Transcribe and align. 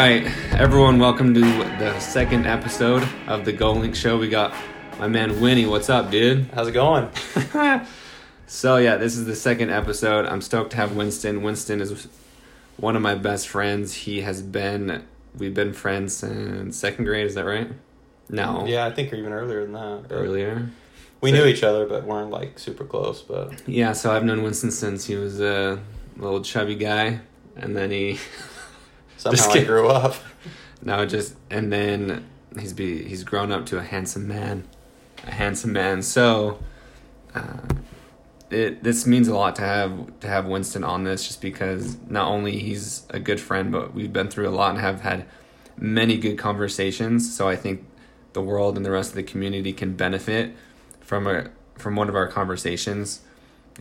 right, 0.00 0.24
everyone, 0.52 0.98
welcome 0.98 1.34
to 1.34 1.40
the 1.40 1.98
second 2.00 2.46
episode 2.46 3.06
of 3.26 3.44
the 3.44 3.52
Goalink 3.52 3.94
Show. 3.94 4.18
We 4.18 4.28
got 4.28 4.54
my 4.98 5.08
man 5.08 5.40
Winnie. 5.40 5.66
What's 5.66 5.90
up, 5.90 6.10
dude? 6.10 6.48
How's 6.54 6.68
it 6.68 6.72
going? 6.72 7.08
So 8.46 8.78
yeah, 8.78 8.96
this 8.96 9.16
is 9.16 9.26
the 9.26 9.36
second 9.36 9.70
episode. 9.70 10.26
I'm 10.26 10.40
stoked 10.40 10.70
to 10.70 10.76
have 10.78 10.96
Winston. 10.96 11.42
Winston 11.42 11.80
is 11.80 12.08
one 12.78 12.96
of 12.96 13.02
my 13.02 13.14
best 13.14 13.48
friends. 13.48 13.92
He 13.94 14.22
has 14.22 14.42
been 14.42 15.04
we've 15.36 15.54
been 15.54 15.72
friends 15.72 16.16
since 16.16 16.76
second 16.76 17.04
grade. 17.04 17.26
Is 17.26 17.34
that 17.34 17.44
right? 17.44 17.70
No, 18.30 18.64
Yeah, 18.66 18.86
I 18.86 18.92
think 18.92 19.12
even 19.12 19.32
earlier 19.32 19.62
than 19.64 19.72
that. 19.74 20.04
earlier. 20.10 20.68
We 21.20 21.30
So- 21.30 21.36
knew 21.36 21.44
each 21.44 21.62
other, 21.62 21.84
but 21.86 22.04
weren't 22.04 22.30
like 22.30 22.58
super 22.58 22.84
close. 22.84 23.20
But 23.22 23.62
Yeah, 23.68 23.92
so 23.92 24.12
I've 24.12 24.24
known 24.24 24.42
Winston 24.42 24.70
since 24.70 25.04
he 25.06 25.16
was 25.16 25.40
a 25.40 25.78
little 26.16 26.40
chubby 26.40 26.76
guy, 26.76 27.20
and 27.56 27.76
then 27.76 27.90
he 27.90 28.18
somehow 29.20 29.50
I 29.50 29.64
grew 29.64 29.88
up. 29.88 30.14
no 30.82 31.04
just 31.06 31.36
and 31.50 31.72
then 31.72 32.26
he's 32.58 32.72
be 32.72 33.04
he's 33.04 33.24
grown 33.24 33.52
up 33.52 33.66
to 33.66 33.78
a 33.78 33.82
handsome 33.82 34.26
man, 34.26 34.66
a 35.26 35.32
handsome 35.32 35.72
man. 35.72 36.02
So, 36.02 36.58
uh, 37.34 37.58
it 38.50 38.82
this 38.82 39.06
means 39.06 39.28
a 39.28 39.34
lot 39.34 39.56
to 39.56 39.62
have 39.62 40.20
to 40.20 40.28
have 40.28 40.46
Winston 40.46 40.84
on 40.84 41.04
this, 41.04 41.26
just 41.26 41.40
because 41.40 41.96
not 42.08 42.28
only 42.28 42.58
he's 42.58 43.06
a 43.10 43.20
good 43.20 43.40
friend, 43.40 43.70
but 43.70 43.94
we've 43.94 44.12
been 44.12 44.28
through 44.28 44.48
a 44.48 44.50
lot 44.50 44.70
and 44.70 44.80
have 44.80 45.02
had 45.02 45.26
many 45.76 46.18
good 46.18 46.38
conversations. 46.38 47.34
So 47.34 47.48
I 47.48 47.56
think 47.56 47.86
the 48.32 48.42
world 48.42 48.76
and 48.76 48.84
the 48.84 48.90
rest 48.90 49.10
of 49.10 49.16
the 49.16 49.22
community 49.22 49.72
can 49.72 49.94
benefit 49.94 50.54
from 51.00 51.26
a 51.26 51.50
from 51.76 51.96
one 51.96 52.08
of 52.08 52.14
our 52.14 52.26
conversations, 52.26 53.20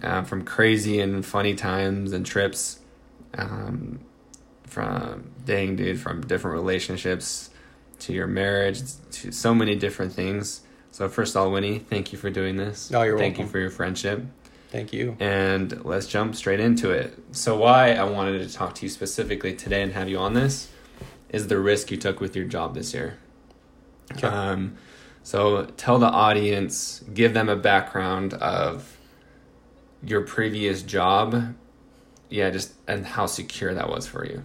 uh, 0.04 0.23
from 0.23 0.44
crazy 0.44 1.00
and 1.00 1.26
funny 1.26 1.56
times 1.56 2.14
and 2.14 2.26
trips, 2.26 2.80
um, 3.38 4.00
from 4.70 5.31
dang 5.45 5.75
dude, 5.75 6.00
from 6.00 6.22
different 6.22 6.56
relationships 6.56 7.50
to 8.00 8.14
your 8.14 8.28
marriage 8.28 8.81
to 9.11 9.31
so 9.31 9.53
many 9.53 9.76
different 9.76 10.14
things. 10.14 10.61
So 10.92 11.09
first 11.09 11.36
of 11.36 11.42
all, 11.42 11.52
Winnie, 11.52 11.80
thank 11.80 12.11
you 12.11 12.17
for 12.17 12.30
doing 12.30 12.56
this. 12.56 12.92
Oh, 12.94 13.03
you're 13.03 13.17
Thank 13.17 13.39
you 13.39 13.48
for 13.48 13.59
your 13.59 13.70
friendship. 13.70 14.23
Thank 14.70 14.94
you. 14.94 15.17
And 15.20 15.84
let's 15.84 16.06
jump 16.06 16.36
straight 16.36 16.59
into 16.59 16.92
it. 16.92 17.17
So, 17.31 17.58
why 17.58 17.94
I 17.94 18.03
wanted 18.03 18.48
to 18.48 18.53
talk 18.53 18.76
to 18.76 18.86
you 18.86 18.89
specifically 18.89 19.56
today 19.56 19.81
and 19.81 19.94
have 19.94 20.08
you 20.08 20.20
on 20.20 20.34
this 20.34 20.70
is 21.30 21.48
the 21.48 21.59
risk 21.59 21.89
you 21.89 21.98
took 21.98 22.20
with 22.20 22.36
your 22.36 22.45
job 22.45 22.76
this 22.76 22.94
year. 22.94 23.17
Okay. 24.11 24.28
Um, 24.28 24.78
so, 25.23 25.66
tell 25.78 25.98
the 25.98 26.08
audience, 26.08 27.04
give 27.14 27.33
them 27.33 27.50
a 27.50 27.56
background 27.56 28.36
of 28.36 28.95
your 30.04 30.22
previous 30.22 30.83
job. 30.83 31.56
Yeah, 32.30 32.52
just 32.52 32.73
and 32.88 33.08
how 33.08 33.26
secure 33.26 33.73
that 33.73 33.89
was 33.89 34.06
for 34.06 34.23
you. 34.23 34.44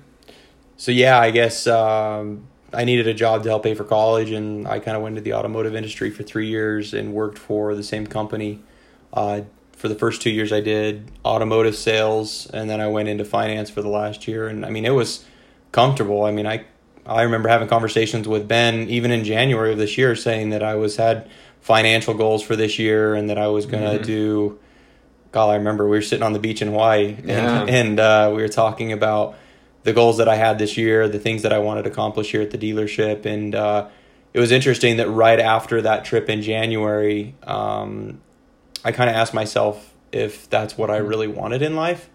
So 0.76 0.92
yeah, 0.92 1.18
I 1.18 1.30
guess 1.30 1.66
um, 1.66 2.46
I 2.72 2.84
needed 2.84 3.06
a 3.06 3.14
job 3.14 3.42
to 3.44 3.48
help 3.48 3.62
pay 3.62 3.74
for 3.74 3.84
college, 3.84 4.30
and 4.30 4.66
I 4.66 4.78
kind 4.80 4.96
of 4.96 5.02
went 5.02 5.16
into 5.16 5.22
the 5.22 5.34
automotive 5.34 5.74
industry 5.74 6.10
for 6.10 6.22
three 6.22 6.48
years 6.48 6.92
and 6.94 7.12
worked 7.12 7.38
for 7.38 7.74
the 7.74 7.82
same 7.82 8.06
company. 8.06 8.60
Uh, 9.12 9.42
for 9.72 9.88
the 9.88 9.94
first 9.94 10.22
two 10.22 10.30
years, 10.30 10.52
I 10.52 10.60
did 10.60 11.10
automotive 11.24 11.76
sales, 11.76 12.48
and 12.52 12.68
then 12.68 12.80
I 12.80 12.88
went 12.88 13.08
into 13.08 13.24
finance 13.24 13.70
for 13.70 13.82
the 13.82 13.88
last 13.88 14.26
year. 14.26 14.48
And 14.48 14.64
I 14.64 14.70
mean, 14.70 14.84
it 14.84 14.90
was 14.94 15.24
comfortable. 15.72 16.24
I 16.24 16.30
mean, 16.30 16.46
I 16.46 16.64
I 17.06 17.22
remember 17.22 17.50
having 17.50 17.68
conversations 17.68 18.26
with 18.26 18.48
Ben 18.48 18.88
even 18.88 19.10
in 19.10 19.24
January 19.24 19.72
of 19.72 19.78
this 19.78 19.98
year, 19.98 20.16
saying 20.16 20.50
that 20.50 20.62
I 20.62 20.74
was 20.76 20.96
had 20.96 21.28
financial 21.60 22.14
goals 22.14 22.42
for 22.42 22.56
this 22.56 22.78
year 22.78 23.14
and 23.14 23.28
that 23.30 23.36
I 23.38 23.48
was 23.48 23.66
gonna 23.66 23.98
Mhm. 23.98 24.04
do. 24.04 24.58
God, 25.32 25.50
I 25.50 25.56
remember 25.56 25.84
we 25.84 25.96
were 25.98 26.02
sitting 26.02 26.22
on 26.22 26.32
the 26.32 26.38
beach 26.38 26.62
in 26.62 26.68
Hawaii, 26.68 27.16
and, 27.18 27.28
Yeah. 27.28 27.64
and 27.68 28.00
uh, 28.00 28.32
we 28.34 28.40
were 28.40 28.48
talking 28.48 28.92
about 28.92 29.34
the 29.84 29.92
goals 29.92 30.18
that 30.18 30.28
I 30.28 30.36
had 30.36 30.58
this 30.58 30.76
year, 30.76 31.08
the 31.08 31.18
things 31.18 31.42
that 31.42 31.52
I 31.52 31.58
wanted 31.58 31.84
to 31.84 31.90
accomplish 31.90 32.30
here 32.32 32.42
at 32.42 32.50
the 32.50 32.58
dealership, 32.58 33.24
and 33.26 33.54
uh, 33.54 33.88
it 34.32 34.40
was 34.40 34.50
interesting 34.50 34.96
that 34.96 35.08
right 35.08 35.38
after 35.38 35.80
that 35.82 36.04
trip 36.04 36.28
in 36.28 36.42
January, 36.42 37.34
um, 37.44 38.20
I 38.84 38.92
kind 38.92 39.08
of 39.08 39.16
asked 39.16 39.32
myself 39.34 39.94
if 40.12 40.50
that's 40.50 40.76
what 40.76 40.90
I 40.90 40.96
really 40.98 41.28
wanted 41.28 41.62
in 41.62 41.76
life. 41.76 42.10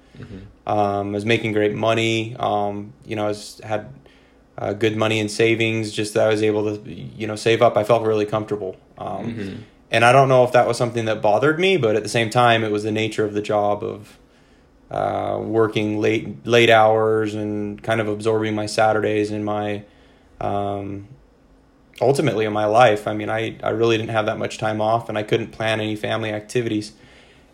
Um, 0.67 1.09
I 1.09 1.11
was 1.11 1.25
making 1.25 1.53
great 1.53 1.73
money. 1.73 2.35
Um, 2.37 2.93
you 3.05 3.15
know, 3.15 3.25
I 3.25 3.29
was, 3.29 3.61
had 3.63 3.87
uh, 4.57 4.73
good 4.73 4.97
money 4.97 5.19
in 5.19 5.29
savings. 5.29 5.91
Just 5.91 6.13
that 6.15 6.27
I 6.27 6.29
was 6.29 6.43
able 6.43 6.77
to, 6.77 6.91
you 6.91 7.25
know, 7.25 7.35
save 7.37 7.61
up. 7.61 7.77
I 7.77 7.83
felt 7.85 8.03
really 8.03 8.25
comfortable. 8.25 8.75
Um, 8.97 9.33
Mhm. 9.33 9.57
And 9.91 10.05
I 10.05 10.11
don't 10.11 10.29
know 10.29 10.43
if 10.43 10.51
that 10.51 10.67
was 10.67 10.77
something 10.77 11.05
that 11.05 11.19
bothered 11.19 11.59
me, 11.59 11.75
but 11.77 11.95
at 11.95 12.03
the 12.03 12.09
same 12.09 12.29
time, 12.29 12.63
it 12.63 12.69
was 12.71 12.83
the 12.83 12.91
nature 12.91 13.25
of 13.25 13.33
the 13.33 13.41
job 13.41 13.83
of 13.83 14.18
uh, 14.91 15.39
working 15.41 15.99
late 15.99 16.45
late 16.45 16.69
hours 16.69 17.35
and 17.35 17.81
kind 17.83 18.01
of 18.01 18.07
absorbing 18.07 18.55
my 18.55 18.65
Saturdays 18.65 19.31
and 19.31 19.45
my 19.45 19.83
um, 20.41 21.07
ultimately 22.01 22.45
in 22.45 22.53
my 22.53 22.65
life. 22.65 23.07
I 23.07 23.13
mean, 23.13 23.29
I, 23.29 23.57
I 23.63 23.69
really 23.69 23.97
didn't 23.97 24.11
have 24.11 24.25
that 24.27 24.37
much 24.37 24.57
time 24.57 24.81
off 24.81 25.09
and 25.09 25.17
I 25.17 25.23
couldn't 25.23 25.51
plan 25.51 25.79
any 25.81 25.95
family 25.95 26.31
activities. 26.31 26.93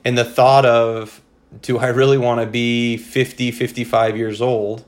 And 0.03 0.17
the 0.17 0.23
thought 0.23 0.65
of, 0.65 1.21
do 1.61 1.79
I 1.79 1.87
really 1.87 2.17
want 2.17 2.41
to 2.41 2.47
be 2.47 2.95
50, 2.97 3.51
55 3.51 4.17
years 4.17 4.41
old 4.41 4.85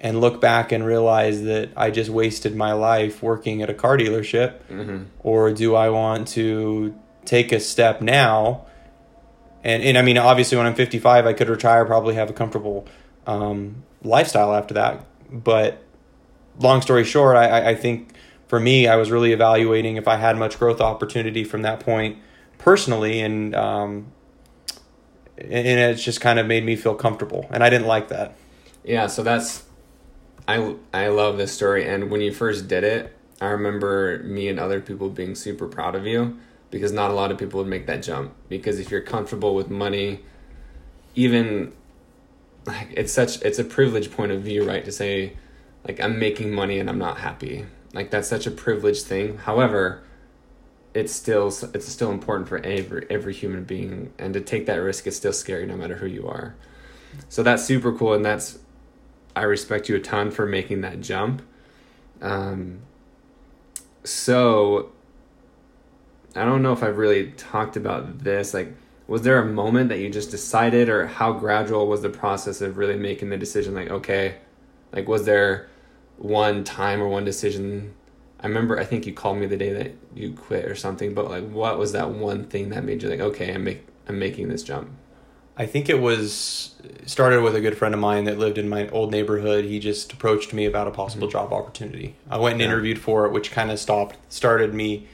and 0.00 0.20
look 0.20 0.40
back 0.40 0.72
and 0.72 0.84
realize 0.84 1.42
that 1.42 1.70
I 1.76 1.90
just 1.90 2.10
wasted 2.10 2.56
my 2.56 2.72
life 2.72 3.22
working 3.22 3.62
at 3.62 3.70
a 3.70 3.74
car 3.74 3.96
dealership? 3.96 4.54
Mhm. 4.70 5.06
Or 5.22 5.52
do 5.52 5.74
I 5.74 5.88
want 5.90 6.26
to 6.28 6.94
take 7.24 7.52
a 7.52 7.60
step 7.60 8.00
now? 8.00 8.66
And, 9.62 9.82
and 9.82 9.98
I 9.98 10.02
mean, 10.02 10.16
obviously, 10.18 10.56
when 10.56 10.66
I'm 10.66 10.74
55, 10.74 11.26
I 11.26 11.32
could 11.32 11.48
retire, 11.48 11.84
probably 11.84 12.14
have 12.14 12.30
a 12.30 12.32
comfortable 12.32 12.86
um, 13.26 13.82
lifestyle 14.02 14.54
after 14.54 14.74
that. 14.74 15.04
But 15.30 15.82
long 16.58 16.80
story 16.82 17.04
short, 17.04 17.36
I, 17.36 17.70
I- 17.70 17.74
think 17.74 18.14
for 18.48 18.58
me, 18.58 18.88
I 18.88 18.96
was 18.96 19.10
really 19.10 19.32
evaluating 19.32 19.96
if 19.96 20.08
I 20.08 20.16
had 20.16 20.36
much 20.36 20.58
growth 20.58 20.80
opportunity 20.80 21.44
from 21.44 21.62
that 21.62 21.80
point 21.80 22.18
personally, 22.58 23.20
and 23.20 23.54
um, 23.54 24.10
and 25.38 25.66
it's 25.66 26.02
just 26.02 26.20
kind 26.20 26.38
of 26.38 26.46
made 26.46 26.64
me 26.64 26.74
feel 26.74 26.94
comfortable, 26.94 27.46
and 27.50 27.62
I 27.62 27.70
didn't 27.70 27.86
like 27.86 28.08
that. 28.08 28.34
Yeah, 28.82 29.06
so 29.06 29.22
that's 29.22 29.64
I 30.48 30.74
I 30.92 31.08
love 31.08 31.38
this 31.38 31.52
story 31.52 31.86
and 31.86 32.10
when 32.10 32.20
you 32.20 32.32
first 32.32 32.66
did 32.66 32.82
it, 32.82 33.16
I 33.40 33.46
remember 33.46 34.20
me 34.24 34.48
and 34.48 34.58
other 34.58 34.80
people 34.80 35.08
being 35.10 35.34
super 35.36 35.68
proud 35.68 35.94
of 35.94 36.06
you 36.06 36.38
because 36.70 36.92
not 36.92 37.10
a 37.10 37.14
lot 37.14 37.30
of 37.30 37.38
people 37.38 37.58
would 37.58 37.68
make 37.68 37.86
that 37.86 38.02
jump 38.02 38.32
because 38.48 38.78
if 38.78 38.90
you're 38.90 39.00
comfortable 39.00 39.54
with 39.54 39.70
money 39.70 40.20
even 41.14 41.72
like 42.66 42.88
it's 42.92 43.12
such 43.12 43.40
it's 43.42 43.58
a 43.58 43.64
privileged 43.64 44.12
point 44.12 44.32
of 44.32 44.42
view, 44.42 44.64
right, 44.64 44.84
to 44.84 44.92
say 44.92 45.36
like 45.86 46.00
I'm 46.00 46.18
making 46.18 46.52
money 46.52 46.78
and 46.78 46.88
I'm 46.88 46.98
not 46.98 47.18
happy. 47.18 47.66
Like 47.92 48.10
that's 48.10 48.28
such 48.28 48.46
a 48.46 48.50
privileged 48.50 49.04
thing. 49.04 49.38
However, 49.38 50.02
it's 50.94 51.12
still 51.12 51.48
it's 51.74 51.88
still 51.88 52.10
important 52.10 52.48
for 52.48 52.58
every 52.58 53.06
every 53.10 53.34
human 53.34 53.64
being 53.64 54.12
and 54.18 54.34
to 54.34 54.40
take 54.40 54.66
that 54.66 54.76
risk 54.76 55.06
is 55.06 55.16
still 55.16 55.32
scary 55.32 55.66
no 55.66 55.76
matter 55.76 55.96
who 55.96 56.06
you 56.06 56.28
are. 56.28 56.54
So 57.28 57.42
that's 57.42 57.64
super 57.64 57.92
cool 57.92 58.14
and 58.14 58.24
that's 58.24 58.58
I 59.34 59.42
respect 59.42 59.88
you 59.88 59.96
a 59.96 60.00
ton 60.00 60.30
for 60.30 60.46
making 60.46 60.82
that 60.82 61.00
jump. 61.00 61.42
Um, 62.20 62.80
so 64.04 64.92
I 66.36 66.44
don't 66.44 66.62
know 66.62 66.72
if 66.72 66.82
I've 66.82 66.98
really 66.98 67.32
talked 67.32 67.76
about 67.76 68.20
this. 68.20 68.54
Like, 68.54 68.72
was 69.06 69.22
there 69.22 69.40
a 69.40 69.46
moment 69.46 69.88
that 69.88 69.98
you 69.98 70.08
just 70.08 70.30
decided, 70.30 70.88
or 70.88 71.06
how 71.06 71.32
gradual 71.32 71.86
was 71.88 72.02
the 72.02 72.10
process 72.10 72.60
of 72.60 72.78
really 72.78 72.96
making 72.96 73.30
the 73.30 73.36
decision? 73.36 73.74
Like, 73.74 73.90
okay, 73.90 74.36
like, 74.92 75.08
was 75.08 75.24
there 75.24 75.68
one 76.16 76.62
time 76.64 77.02
or 77.02 77.08
one 77.08 77.24
decision? 77.24 77.94
I 78.38 78.46
remember, 78.46 78.78
I 78.78 78.84
think 78.84 79.06
you 79.06 79.12
called 79.12 79.38
me 79.38 79.46
the 79.46 79.56
day 79.56 79.72
that 79.72 79.92
you 80.14 80.32
quit 80.32 80.64
or 80.64 80.74
something, 80.74 81.14
but 81.14 81.28
like, 81.28 81.48
what 81.50 81.78
was 81.78 81.92
that 81.92 82.10
one 82.10 82.44
thing 82.44 82.70
that 82.70 82.84
made 82.84 83.02
you 83.02 83.08
like, 83.08 83.20
okay, 83.20 83.52
I'm 83.52 83.64
make, 83.64 83.86
I'm 84.08 84.18
making 84.18 84.48
this 84.48 84.62
jump? 84.62 84.90
I 85.56 85.66
think 85.66 85.90
it 85.90 86.00
was 86.00 86.74
started 87.04 87.42
with 87.42 87.54
a 87.54 87.60
good 87.60 87.76
friend 87.76 87.92
of 87.92 88.00
mine 88.00 88.24
that 88.24 88.38
lived 88.38 88.56
in 88.56 88.68
my 88.68 88.88
old 88.88 89.10
neighborhood. 89.10 89.66
He 89.66 89.78
just 89.78 90.10
approached 90.12 90.54
me 90.54 90.64
about 90.64 90.86
a 90.86 90.90
possible 90.90 91.26
mm-hmm. 91.26 91.32
job 91.32 91.52
opportunity. 91.52 92.14
I 92.30 92.38
went 92.38 92.54
and 92.54 92.62
Yeah. 92.62 92.68
interviewed 92.68 92.98
for 92.98 93.26
it, 93.26 93.32
which 93.32 93.50
kind 93.50 93.70
of 93.70 93.78
stopped 93.78 94.16
started 94.32 94.72
me 94.72 95.06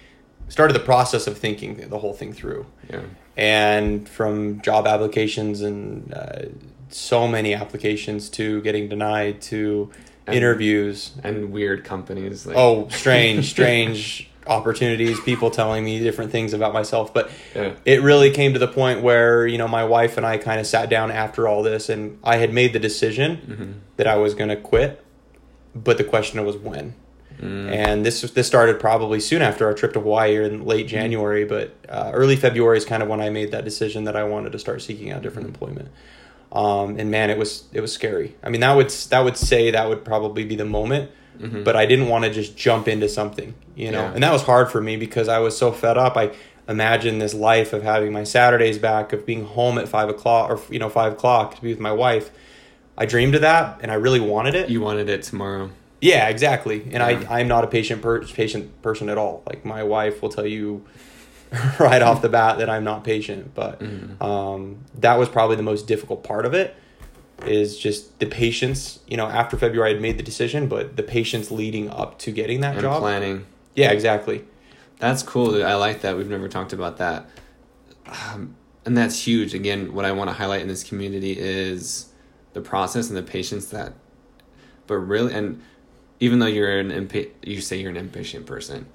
started 0.48 0.74
the 0.74 0.80
process 0.80 1.26
of 1.26 1.36
thinking 1.38 1.88
the 1.88 1.98
whole 1.98 2.12
thing 2.14 2.32
through. 2.32 2.66
Yeah. 2.90 3.02
And 3.36 4.08
from 4.08 4.60
job 4.62 4.86
applications 4.86 5.60
and 5.60 6.12
uh, 6.14 6.42
so 6.88 7.26
many 7.28 7.52
applications 7.54 8.28
to 8.30 8.60
getting 8.62 8.88
denied 8.88 9.40
to 9.42 9.90
And- 10.26 10.36
interviews. 10.36 11.12
And 11.22 11.52
weird 11.52 11.84
companies. 11.84 12.46
Like, 12.46 12.56
Oh, 12.56 12.88
strange, 12.90 13.50
strange 13.50 14.30
opportunities, 14.46 15.18
people 15.20 15.50
telling 15.50 15.84
me 15.84 15.98
different 15.98 16.30
things 16.30 16.52
about 16.54 16.72
myself, 16.72 17.12
but 17.12 17.28
yeah. 17.54 17.72
it 17.84 18.00
really 18.00 18.30
came 18.30 18.52
to 18.52 18.60
the 18.60 18.68
point 18.68 19.02
where 19.02 19.44
you 19.44 19.58
know 19.58 19.66
my 19.66 19.82
wife 19.84 20.16
and 20.16 20.24
I 20.24 20.38
kind 20.38 20.60
of 20.60 20.66
sat 20.68 20.88
down 20.88 21.10
after 21.10 21.48
all 21.48 21.64
this, 21.64 21.88
and 21.88 22.20
I 22.22 22.36
had 22.36 22.52
made 22.52 22.72
the 22.72 22.78
decision 22.78 23.36
Mm-hmm. 23.38 23.72
that 23.96 24.06
I 24.06 24.14
was 24.16 24.34
going 24.34 24.50
to 24.50 24.56
quit, 24.56 25.04
but 25.74 25.98
the 25.98 26.04
question 26.04 26.44
was 26.46 26.56
when. 26.56 26.94
Mm. 27.40 27.70
And 27.70 28.06
this 28.06 28.20
this 28.22 28.46
started 28.46 28.80
probably 28.80 29.20
soon 29.20 29.42
after 29.42 29.66
our 29.66 29.74
trip 29.74 29.92
to 29.94 30.00
Hawaii 30.00 30.42
in 30.44 30.64
late 30.64 30.86
January, 30.88 31.44
but 31.44 31.74
uh, 31.88 32.10
early 32.14 32.36
February 32.36 32.78
is 32.78 32.84
kind 32.84 33.02
of 33.02 33.08
when 33.08 33.20
I 33.20 33.30
made 33.30 33.52
that 33.52 33.64
decision 33.64 34.04
that 34.04 34.16
I 34.16 34.24
wanted 34.24 34.52
to 34.52 34.58
start 34.58 34.82
seeking 34.82 35.10
out 35.12 35.22
different 35.22 35.48
employment. 35.48 35.88
Um, 36.52 36.98
and 36.98 37.10
man, 37.10 37.28
it 37.30 37.38
was 37.38 37.64
it 37.72 37.80
was 37.80 37.92
scary. 37.92 38.36
I 38.42 38.48
mean, 38.48 38.60
that 38.62 38.74
would 38.74 38.90
that 39.10 39.20
would 39.20 39.36
say 39.36 39.70
that 39.72 39.88
would 39.88 40.04
probably 40.04 40.44
be 40.44 40.56
the 40.56 40.64
moment 40.64 41.10
Mhm. 41.40 41.64
but 41.64 41.76
I 41.76 41.84
didn't 41.84 42.08
want 42.08 42.24
to 42.24 42.30
just 42.30 42.56
jump 42.56 42.88
into 42.88 43.10
something, 43.10 43.52
you 43.74 43.90
know. 43.90 44.00
Yeah. 44.00 44.12
And 44.14 44.22
that 44.22 44.32
was 44.32 44.42
hard 44.42 44.70
for 44.70 44.80
me 44.80 44.96
because 44.96 45.28
I 45.28 45.38
was 45.40 45.54
so 45.54 45.70
fed 45.70 45.98
up. 45.98 46.16
I 46.16 46.30
imagined 46.66 47.20
this 47.20 47.34
life 47.34 47.74
of 47.74 47.82
having 47.82 48.10
my 48.12 48.24
Saturdays 48.24 48.78
back, 48.78 49.12
of 49.12 49.26
being 49.26 49.44
home 49.44 49.76
at 49.76 49.86
five 49.86 50.08
o'clock 50.08 50.50
or 50.50 50.58
you 50.70 50.78
know 50.78 50.88
five 50.88 51.12
o'clock 51.12 51.56
to 51.56 51.60
be 51.62 51.68
with 51.68 51.80
my 51.80 51.92
wife. 51.92 52.30
I 52.96 53.04
dreamed 53.04 53.34
of 53.34 53.42
that, 53.42 53.78
and 53.82 53.90
I 53.90 53.96
really 53.96 54.20
wanted 54.20 54.54
it. 54.54 54.70
You 54.70 54.80
wanted 54.80 55.10
it 55.10 55.22
tomorrow. 55.24 55.68
Yeah, 56.00 56.28
exactly. 56.28 56.82
And 56.84 56.92
Yeah. 56.94 57.24
I 57.28 57.40
I'm 57.40 57.48
not 57.48 57.64
a 57.64 57.66
patient 57.66 58.02
per- 58.02 58.22
patient 58.24 58.82
person 58.82 59.08
at 59.08 59.18
all. 59.18 59.42
Like 59.46 59.64
my 59.64 59.82
wife 59.82 60.20
will 60.22 60.28
tell 60.28 60.46
you 60.46 60.84
right 61.80 62.02
off 62.02 62.22
the 62.22 62.28
bat 62.28 62.58
that 62.58 62.68
I'm 62.68 62.84
not 62.84 63.04
patient, 63.04 63.54
but 63.54 63.80
Mhm. 63.80 64.20
um, 64.22 64.78
that 64.98 65.16
was 65.18 65.28
probably 65.28 65.56
the 65.56 65.62
most 65.62 65.86
difficult 65.86 66.22
part 66.24 66.44
of 66.44 66.54
it 66.54 66.74
is 67.46 67.78
just 67.78 68.18
the 68.18 68.26
patience, 68.26 68.98
you 69.06 69.16
know, 69.16 69.26
after 69.26 69.56
February 69.56 69.94
I'd 69.94 70.00
made 70.00 70.18
the 70.18 70.22
decision, 70.22 70.68
but 70.68 70.96
the 70.96 71.02
patience 71.02 71.50
leading 71.50 71.88
up 71.90 72.18
to 72.20 72.30
getting 72.32 72.60
that 72.62 72.72
And 72.72 72.80
job. 72.82 73.00
planning. 73.00 73.44
Yeah, 73.74 73.90
exactly. 73.92 74.44
That's 74.98 75.22
cool. 75.22 75.52
dude. 75.52 75.62
I 75.62 75.74
like 75.76 76.00
that. 76.00 76.16
We've 76.16 76.28
never 76.30 76.48
talked 76.48 76.72
about 76.72 76.96
that. 76.96 77.26
Um, 78.06 78.54
and 78.84 78.96
that's 78.96 79.26
huge. 79.26 79.52
Again, 79.54 79.92
what 79.94 80.04
I 80.04 80.12
want 80.12 80.30
to 80.30 80.34
highlight 80.34 80.62
in 80.62 80.68
this 80.68 80.82
community 80.82 81.36
is 81.38 82.06
the 82.54 82.60
process 82.62 83.08
and 83.08 83.16
the 83.16 83.22
patience 83.22 83.66
that, 83.66 83.92
but 84.86 84.96
really, 84.96 85.34
and 85.34 85.60
even 86.20 86.38
though 86.38 86.46
you're 86.46 86.78
an 86.78 86.90
impa- 86.90 87.30
you 87.42 87.60
say 87.60 87.76
you're 87.78 87.90
an 87.90 87.96
impatient 87.96 88.46
person, 88.46 88.86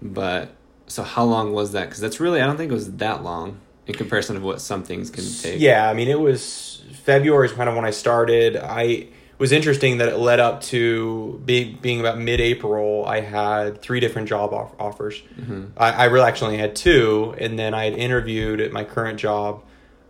but 0.00 0.50
so 0.86 1.02
how 1.02 1.24
long 1.24 1.52
was 1.52 1.72
that? 1.72 1.84
Because 1.86 2.00
that's 2.00 2.20
really, 2.20 2.40
I 2.40 2.46
don't 2.46 2.56
think 2.56 2.70
it 2.70 2.74
was 2.74 2.92
that 2.96 3.22
long 3.22 3.60
in 3.86 3.94
comparison 3.94 4.36
of 4.36 4.42
what 4.42 4.60
some 4.60 4.82
things 4.82 5.10
can 5.10 5.24
take. 5.42 5.60
Yeah, 5.60 5.88
I 5.88 5.94
mean, 5.94 6.08
it 6.08 6.18
was 6.20 6.82
February 7.04 7.46
is 7.46 7.52
kind 7.52 7.68
of 7.68 7.74
when 7.76 7.84
I 7.84 7.90
started. 7.90 8.56
I 8.56 8.82
it 8.82 9.40
was 9.42 9.52
interesting 9.52 9.98
that 9.98 10.08
it 10.08 10.16
led 10.16 10.40
up 10.40 10.62
to 10.62 11.40
be, 11.44 11.72
being 11.80 12.00
about 12.00 12.18
mid-April. 12.18 13.04
I 13.06 13.20
had 13.20 13.80
three 13.80 14.00
different 14.00 14.28
job 14.28 14.52
off- 14.52 14.74
offers. 14.80 15.22
Mhm. 15.40 15.70
I, 15.76 15.92
I 15.92 16.04
really 16.06 16.26
actually 16.26 16.56
had 16.58 16.74
two, 16.74 17.34
and 17.38 17.56
then 17.56 17.72
I 17.72 17.84
had 17.84 17.94
interviewed 17.94 18.60
at 18.60 18.72
my 18.72 18.82
current 18.82 19.20
job 19.20 19.62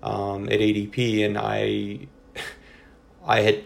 um, 0.02 0.44
at 0.48 0.60
ADP, 0.60 1.26
and 1.26 1.36
I 1.36 2.06
I 3.26 3.40
had 3.42 3.64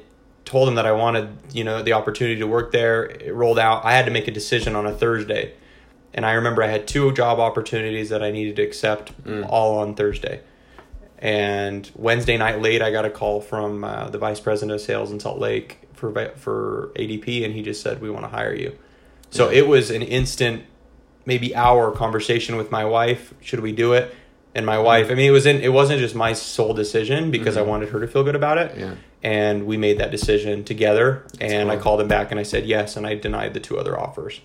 told 0.53 0.69
him 0.69 0.75
that 0.77 0.85
I 0.87 0.93
wanted 0.93 1.31
you 1.53 1.65
know 1.65 1.83
the 1.83 1.95
opportunity 1.95 2.39
to 2.41 2.47
work 2.47 2.71
there. 2.73 3.05
It 3.07 3.35
rolled 3.35 3.59
out. 3.59 3.85
I 3.85 3.93
had 3.95 4.05
to 4.05 4.13
make 4.13 4.29
a 4.29 4.31
decision 4.31 4.77
on 4.77 4.87
a 4.87 4.93
Thursday, 4.93 5.55
and 6.15 6.25
I 6.27 6.33
remember 6.35 6.63
I 6.63 6.67
had 6.69 6.87
two 6.87 7.11
job 7.13 7.41
opportunities 7.41 8.11
that 8.11 8.23
I 8.23 8.31
needed 8.31 8.57
to 8.57 8.63
accept 8.63 9.07
Mm. 9.25 9.47
all 9.49 9.79
on 9.79 9.95
Thursday. 9.95 10.41
And 11.19 11.91
Wednesday 11.95 12.37
night 12.37 12.61
late, 12.61 12.83
I 12.83 12.91
got 12.91 13.05
a 13.05 13.11
call 13.11 13.41
from 13.41 13.85
uh, 13.85 14.11
the 14.11 14.19
vice 14.19 14.41
president 14.41 14.73
of 14.75 14.81
sales 14.81 15.11
in 15.13 15.21
Salt 15.21 15.39
Lake 15.39 15.79
for 15.95 16.13
for 16.37 16.91
ADP, 16.97 17.45
and 17.45 17.55
he 17.55 17.63
just 17.63 17.81
said, 17.81 18.01
"We 18.03 18.11
want 18.11 18.25
to 18.25 18.29
hire 18.29 18.55
you." 18.55 18.77
So 19.31 19.49
it 19.49 19.67
was 19.67 19.91
an 19.91 20.03
instant, 20.03 20.65
maybe 21.25 21.55
hour 21.57 21.91
conversation 21.93 22.57
with 22.57 22.71
my 22.71 22.85
wife. 22.85 23.33
Should 23.41 23.61
we 23.61 23.73
do 23.73 23.95
it? 23.95 24.15
And 24.55 24.67
my 24.67 24.79
wife, 24.79 25.11
I 25.11 25.15
mean, 25.15 25.27
it 25.27 25.31
was 25.31 25.47
in. 25.47 25.61
It 25.63 25.73
wasn't 25.73 26.01
just 26.01 26.15
my 26.15 26.35
sole 26.35 26.75
decision 26.75 27.31
because 27.31 27.57
I 27.57 27.63
Mhm. 27.63 27.67
wanted 27.73 27.89
her 27.91 28.01
to 28.01 28.07
feel 28.07 28.23
good 28.25 28.37
about 28.37 28.59
it. 28.59 28.75
Yeah. 28.77 28.95
And 29.23 29.67
we 29.67 29.77
made 29.77 29.99
that 29.99 30.11
decision 30.11 30.65
together. 30.65 31.25
and 31.41 31.71
I 31.71 31.77
called 31.77 32.01
him 32.01 32.09
back 32.09 32.31
and 32.33 32.41
I 32.41 32.43
said 32.43 32.67
yes, 32.67 32.97
and 32.97 33.07
I 33.07 33.15
denied 33.15 33.55
the 33.55 33.61
two 33.61 33.79
other 33.79 33.99
offers. 33.99 34.41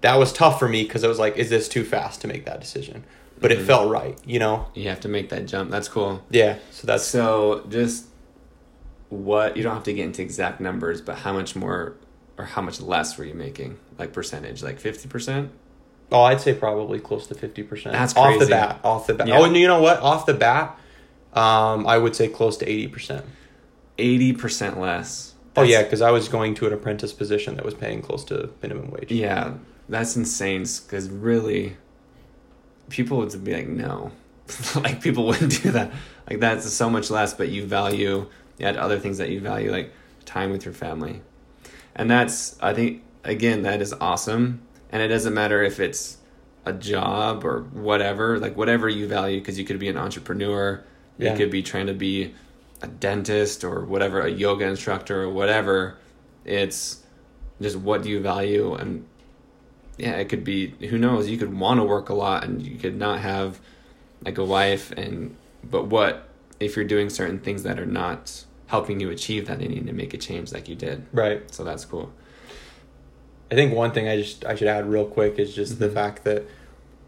That 0.00 0.16
was 0.18 0.32
tough 0.32 0.58
for 0.58 0.68
me 0.68 0.82
because 0.82 1.04
I 1.04 1.08
was 1.08 1.18
like, 1.18 1.36
"Is 1.36 1.50
this 1.50 1.68
too 1.68 1.84
fast 1.84 2.20
to 2.22 2.28
make 2.28 2.44
that 2.46 2.60
decision?" 2.60 3.04
But 3.40 3.52
it 3.52 3.58
Mhm. 3.58 3.66
felt 3.66 3.90
right, 3.90 4.18
you 4.24 4.38
know. 4.38 4.66
You 4.74 4.88
have 4.88 5.00
to 5.00 5.08
make 5.08 5.28
that 5.30 5.46
jump. 5.46 5.70
That's 5.70 5.88
cool. 5.88 6.22
Yeah. 6.30 6.56
So 6.70 6.86
that's 6.86 7.04
so 7.04 7.64
just 7.68 8.06
what 9.10 9.56
you 9.56 9.62
don't 9.62 9.74
have 9.74 9.82
to 9.84 9.92
get 9.92 10.04
into 10.06 10.22
exact 10.22 10.60
numbers, 10.60 11.00
but 11.00 11.16
how 11.18 11.32
much 11.32 11.54
more 11.54 11.94
or 12.38 12.46
how 12.46 12.62
much 12.62 12.80
less 12.80 13.18
were 13.18 13.24
you 13.24 13.34
making? 13.34 13.76
Like 13.98 14.12
percentage, 14.12 14.62
like 14.62 14.80
fifty 14.80 15.08
percent? 15.08 15.50
Oh, 16.10 16.22
I'd 16.22 16.40
say 16.40 16.54
probably 16.54 16.98
close 16.98 17.26
to 17.28 17.34
fifty 17.34 17.62
percent. 17.62 17.92
That's 17.94 18.16
off 18.16 18.38
the 18.38 18.46
bat. 18.46 18.80
Off 18.84 19.06
the 19.06 19.14
bat. 19.14 19.28
Yeah. 19.28 19.38
Oh, 19.38 19.44
and 19.44 19.56
you 19.56 19.66
know 19.66 19.80
what? 19.82 20.00
Off 20.00 20.24
the 20.26 20.34
bat, 20.34 20.78
um, 21.34 21.86
I 21.86 21.98
would 21.98 22.16
say 22.16 22.28
close 22.28 22.56
to 22.58 22.68
eighty 22.68 22.88
percent. 22.88 23.24
Eighty 23.98 24.32
percent 24.32 24.80
less. 24.80 25.34
Oh 25.56 25.62
yeah, 25.62 25.82
because 25.82 26.00
I 26.00 26.10
was 26.10 26.28
going 26.28 26.54
to 26.54 26.66
an 26.66 26.72
apprentice 26.72 27.12
position 27.12 27.56
that 27.56 27.64
was 27.64 27.74
paying 27.74 28.00
close 28.00 28.24
to 28.26 28.50
minimum 28.62 28.90
wage. 28.90 29.10
Yeah, 29.12 29.54
that's 29.88 30.16
insane. 30.16 30.62
Because 30.62 31.10
really, 31.10 31.76
people 32.88 33.18
would 33.18 33.44
be 33.44 33.54
like, 33.54 33.68
no, 33.68 34.12
like 34.76 35.02
people 35.02 35.26
wouldn't 35.26 35.62
do 35.62 35.70
that. 35.72 35.92
Like 36.28 36.40
that's 36.40 36.70
so 36.72 36.88
much 36.88 37.10
less, 37.10 37.34
but 37.34 37.48
you 37.48 37.66
value. 37.66 38.28
You 38.58 38.66
had 38.66 38.76
other 38.76 38.98
things 38.98 39.18
that 39.18 39.30
you 39.30 39.40
value, 39.40 39.70
like 39.70 39.92
time 40.24 40.50
with 40.50 40.64
your 40.64 40.74
family, 40.74 41.20
and 41.94 42.10
that's 42.10 42.56
I 42.60 42.72
think 42.74 43.02
again 43.24 43.62
that 43.62 43.82
is 43.82 43.92
awesome. 43.94 44.62
And 44.90 45.00
it 45.02 45.08
doesn't 45.08 45.32
matter 45.32 45.62
if 45.62 45.80
it's 45.80 46.18
a 46.64 46.72
job 46.72 47.44
or 47.44 47.62
whatever, 47.72 48.38
like 48.38 48.56
whatever 48.56 48.88
you 48.88 49.08
value, 49.08 49.38
because 49.40 49.58
you 49.58 49.64
could 49.64 49.78
be 49.78 49.88
an 49.88 49.96
entrepreneur, 49.96 50.84
Yeah. 51.18 51.32
you 51.32 51.36
could 51.38 51.50
be 51.50 51.62
trying 51.62 51.86
to 51.86 51.94
be 51.94 52.34
a 52.82 52.86
dentist 52.88 53.64
or 53.64 53.84
whatever, 53.84 54.20
a 54.20 54.30
yoga 54.30 54.66
instructor 54.66 55.22
or 55.22 55.30
whatever. 55.30 55.96
It's 56.44 57.02
just 57.60 57.76
what 57.76 58.02
do 58.02 58.10
you 58.10 58.20
value 58.20 58.74
and 58.74 59.06
yeah 59.98 60.12
it 60.16 60.28
could 60.28 60.42
be 60.42 60.70
who 60.88 60.98
knows 60.98 61.28
you 61.28 61.38
could 61.38 61.56
want 61.56 61.78
to 61.78 61.84
work 61.84 62.08
a 62.08 62.14
lot 62.14 62.42
and 62.42 62.60
you 62.60 62.76
could 62.76 62.96
not 62.96 63.20
have 63.20 63.60
like 64.24 64.36
a 64.38 64.44
wife 64.44 64.90
and 64.92 65.36
but 65.62 65.84
what 65.86 66.28
if 66.58 66.74
you're 66.74 66.84
doing 66.84 67.08
certain 67.08 67.38
things 67.38 67.62
that 67.62 67.78
are 67.78 67.86
not 67.86 68.44
helping 68.66 68.98
you 68.98 69.10
achieve 69.10 69.46
that 69.46 69.60
and 69.60 69.62
you 69.62 69.68
need 69.80 69.86
to 69.86 69.92
make 69.92 70.12
a 70.12 70.18
change 70.18 70.50
like 70.52 70.66
you 70.68 70.74
did 70.74 71.04
Right. 71.12 71.42
so 71.54 71.62
that's 71.62 71.84
cool 71.84 72.10
I 73.50 73.54
think 73.54 73.74
one 73.74 73.92
thing 73.92 74.08
I 74.08 74.16
just 74.16 74.44
I 74.44 74.56
should 74.56 74.66
add 74.68 74.86
real 74.88 75.04
quick 75.04 75.38
is 75.38 75.54
just 75.54 75.78
the 75.78 75.88
Mhm. 75.88 75.94
fact 75.94 76.24
that 76.24 76.44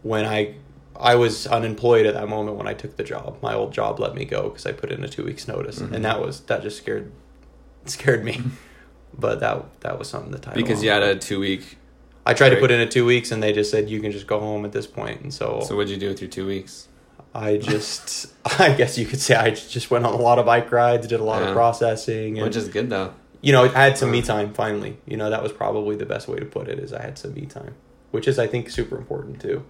when 0.03 0.23
I 0.25 0.53
I 0.99 1.15
was 1.15 1.45
unemployed 1.47 2.05
at 2.05 2.13
that 2.13 2.27
moment 2.29 2.57
when 2.57 2.67
I 2.67 2.73
took 2.73 2.95
the 2.97 3.03
job. 3.03 3.37
My 3.41 3.53
old 3.53 3.73
job 3.73 3.99
let 3.99 4.15
me 4.15 4.25
go 4.25 4.49
because 4.49 4.65
I 4.65 4.71
put 4.71 4.91
in 4.91 5.03
a 5.03 5.07
two 5.07 5.23
weeks 5.25 5.47
notice, 5.47 5.79
Mhm. 5.79 5.93
and 5.93 6.05
that 6.05 6.21
was 6.21 6.41
that 6.41 6.61
just 6.63 6.77
scared 6.77 7.11
scared 7.85 8.23
me. 8.23 8.41
but 9.17 9.39
that 9.39 9.63
that 9.81 9.97
was 9.99 10.09
something 10.09 10.31
to 10.33 10.39
tie 10.39 10.53
because 10.53 10.83
you 10.83 10.89
had 10.89 11.03
a 11.03 11.15
two 11.15 11.39
week 11.39 11.77
I 12.25 12.33
tried 12.33 12.49
to 12.49 12.55
put 12.59 12.71
in 12.71 12.79
a 12.79 12.87
two 12.87 13.05
weeks, 13.05 13.31
and 13.31 13.41
they 13.43 13.53
just 13.53 13.69
said 13.69 13.87
you 13.89 13.99
can 14.01 14.11
just 14.11 14.25
go 14.25 14.39
home 14.39 14.65
at 14.65 14.71
this 14.71 14.87
point. 14.87 15.21
And 15.21 15.31
so, 15.31 15.61
so 15.63 15.75
what'd 15.75 15.91
you 15.91 15.97
do 15.97 16.07
with 16.07 16.21
your 16.21 16.29
two 16.29 16.47
weeks 16.47 16.87
I 17.35 17.57
just, 17.57 18.27
I 18.59 18.73
guess 18.73 18.97
you 18.97 19.05
could 19.05 19.19
say, 19.21 19.35
I 19.35 19.51
just 19.51 19.91
went 19.91 20.05
on 20.05 20.13
a 20.13 20.17
lot 20.17 20.39
of 20.39 20.45
bike 20.47 20.71
rides, 20.71 21.05
did 21.05 21.19
a 21.19 21.23
lot 21.23 21.41
Yeah. 21.43 21.49
of 21.49 21.53
processing, 21.53 22.37
and 22.39 22.47
which 22.47 22.55
is 22.55 22.67
good 22.69 22.89
though 22.89 23.13
you 23.41 23.51
know, 23.51 23.65
I 23.65 23.83
had 23.83 23.95
some 23.97 24.09
me 24.09 24.23
time. 24.23 24.53
Finally, 24.55 24.97
you 25.05 25.17
know, 25.17 25.29
that 25.29 25.43
was 25.43 25.51
probably 25.51 25.95
the 25.95 26.05
best 26.07 26.27
way 26.27 26.39
to 26.39 26.45
put 26.45 26.67
it. 26.67 26.79
Is 26.79 26.91
I 26.93 27.01
had 27.03 27.19
some 27.19 27.35
me 27.35 27.45
time, 27.45 27.75
which 28.09 28.27
is 28.27 28.39
I 28.39 28.47
think 28.47 28.71
super 28.71 28.97
important 28.97 29.39
too. 29.39 29.63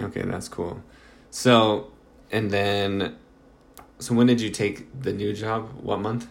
Okay 0.00 0.22
that's 0.22 0.48
cool 0.48 0.82
so 1.30 1.90
and 2.30 2.50
then 2.50 3.16
so 3.98 4.14
when 4.14 4.26
did 4.26 4.40
you 4.40 4.50
take 4.50 4.86
the 5.02 5.12
new 5.12 5.32
job 5.32 5.68
what 5.82 6.00
month 6.00 6.26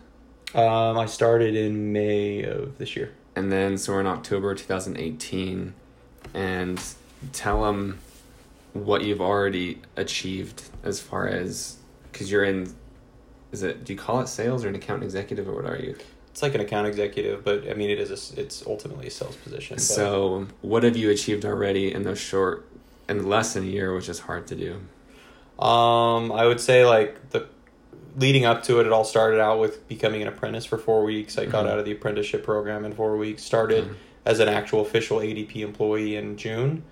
Um, 0.54 0.98
I 0.98 1.06
started 1.06 1.56
in 1.56 1.94
May 1.94 2.44
of 2.44 2.78
this 2.78 2.96
year. 2.96 3.12
and 3.36 3.52
then 3.52 3.78
so 3.78 3.94
we're 3.94 4.02
in 4.02 4.08
October 4.08 4.54
2018, 4.56 5.74
and 6.34 6.82
tell 7.32 7.64
them 7.64 8.00
what 8.74 9.04
you've 9.04 9.22
already 9.22 9.82
achieved 9.96 10.64
as 10.84 11.00
far 11.00 11.28
as 11.28 11.78
because 12.12 12.30
you're 12.32 12.44
in. 12.44 12.74
Is 13.54 13.64
it? 13.64 13.84
Do 13.86 13.94
you 13.94 14.00
call 14.00 14.20
it 14.22 14.28
sales 14.28 14.64
or 14.66 14.70
an 14.70 14.76
account 14.76 15.04
executive 15.04 15.48
or 15.48 15.54
what 15.56 15.66
are 15.66 15.78
you? 15.78 15.96
It's 16.32 16.42
like 16.42 16.56
an 16.56 16.62
account 16.62 16.88
executive, 16.88 17.44
but 17.44 17.70
I 17.70 17.74
mean, 17.74 17.90
it 17.90 18.00
is 18.00 18.10
a 18.12 18.40
it's 18.42 18.66
ultimately 18.66 19.08
a 19.08 19.12
sales 19.12 19.36
position. 19.38 19.76
But 19.76 19.82
So 19.84 20.48
what 20.62 20.84
have 20.84 20.96
you 20.98 21.10
achieved 21.12 21.44
already 21.46 21.94
in 21.94 22.04
those 22.04 22.20
short 22.20 22.66
in 23.12 23.28
less 23.30 23.54
than 23.54 23.64
a 23.64 23.68
year, 23.68 23.94
which 23.94 24.10
is 24.10 24.20
hard 24.20 24.48
to 24.48 24.56
do. 24.56 24.74
Um, 25.64 26.32
I 26.32 26.46
would 26.48 26.60
say 26.60 26.86
like 26.86 27.30
the 27.30 27.48
leading 28.18 28.46
up 28.46 28.64
to 28.64 28.80
it, 28.80 28.88
it 28.88 28.92
all 28.92 29.04
started 29.06 29.40
out 29.40 29.60
with 29.60 29.88
becoming 29.88 30.22
an 30.22 30.28
apprentice 30.28 30.66
for 30.66 30.78
four 30.78 31.04
weeks. 31.04 31.38
I 31.38 31.46
got 31.46 31.66
Mhm. 31.66 31.70
out 31.70 31.80
of 31.80 31.86
the 31.86 31.92
apprenticeship 31.92 32.44
program 32.44 32.84
in 32.84 32.94
four 32.94 33.16
weeks. 33.18 33.44
Started 33.44 33.86
Mhm. 33.86 33.94
as 34.26 34.40
an 34.40 34.50
actual 34.50 34.82
official 34.82 35.22
ADP 35.22 35.62
employee 35.62 36.16
in 36.16 36.36
June. 36.38 36.84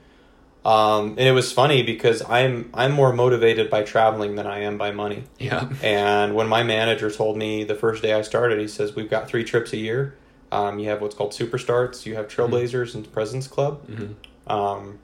Um, 0.65 1.11
and 1.17 1.21
it 1.21 1.31
was 1.31 1.51
funny 1.51 1.83
because 1.83 2.21
I'm 2.29 2.69
I'm 2.73 2.91
more 2.91 3.13
motivated 3.13 3.69
by 3.69 3.83
traveling 3.83 4.35
than 4.35 4.45
I 4.45 4.59
am 4.59 4.77
by 4.77 4.91
money. 4.91 5.23
Yeah. 5.39 5.69
And 5.83 6.35
when 6.35 6.47
my 6.47 6.63
manager 6.63 7.09
told 7.09 7.38
me 7.38 7.63
the 7.63 7.75
first 7.75 8.01
day 8.03 8.13
I 8.13 8.21
started, 8.21 8.59
he 8.59 8.67
says, 8.67 8.95
We've 8.95 9.09
got 9.09 9.27
three 9.27 9.43
trips 9.43 9.73
a 9.73 9.77
year. 9.77 10.15
Um, 10.51 10.79
you 10.79 10.89
have 10.89 11.01
what's 11.01 11.15
called 11.15 11.33
Super 11.33 11.57
Starts, 11.57 12.05
you 12.05 12.15
have 12.15 12.27
Trailblazers 12.27 12.93
and 12.95 13.09
President's 13.11 13.47
Club. 13.47 13.85
hmm 13.88 14.13
Um, 14.51 14.99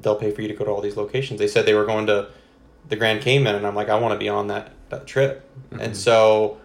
they'll 0.00 0.16
pay 0.16 0.30
for 0.30 0.42
you 0.42 0.48
to 0.48 0.54
go 0.54 0.64
to 0.64 0.70
all 0.70 0.80
these 0.80 0.96
locations. 0.96 1.38
They 1.38 1.48
said 1.48 1.66
they 1.66 1.74
were 1.74 1.84
going 1.86 2.06
to 2.06 2.28
the 2.88 2.96
Grand 2.96 3.20
Cayman, 3.22 3.54
and 3.54 3.66
I'm 3.66 3.74
like, 3.74 3.88
I 3.88 3.98
want 3.98 4.12
to 4.14 4.18
be 4.18 4.28
on 4.28 4.48
that, 4.48 4.70
that 4.88 5.06
trip. 5.06 5.48
Mhm. 5.72 5.80
And 5.80 5.96
so 5.96 6.58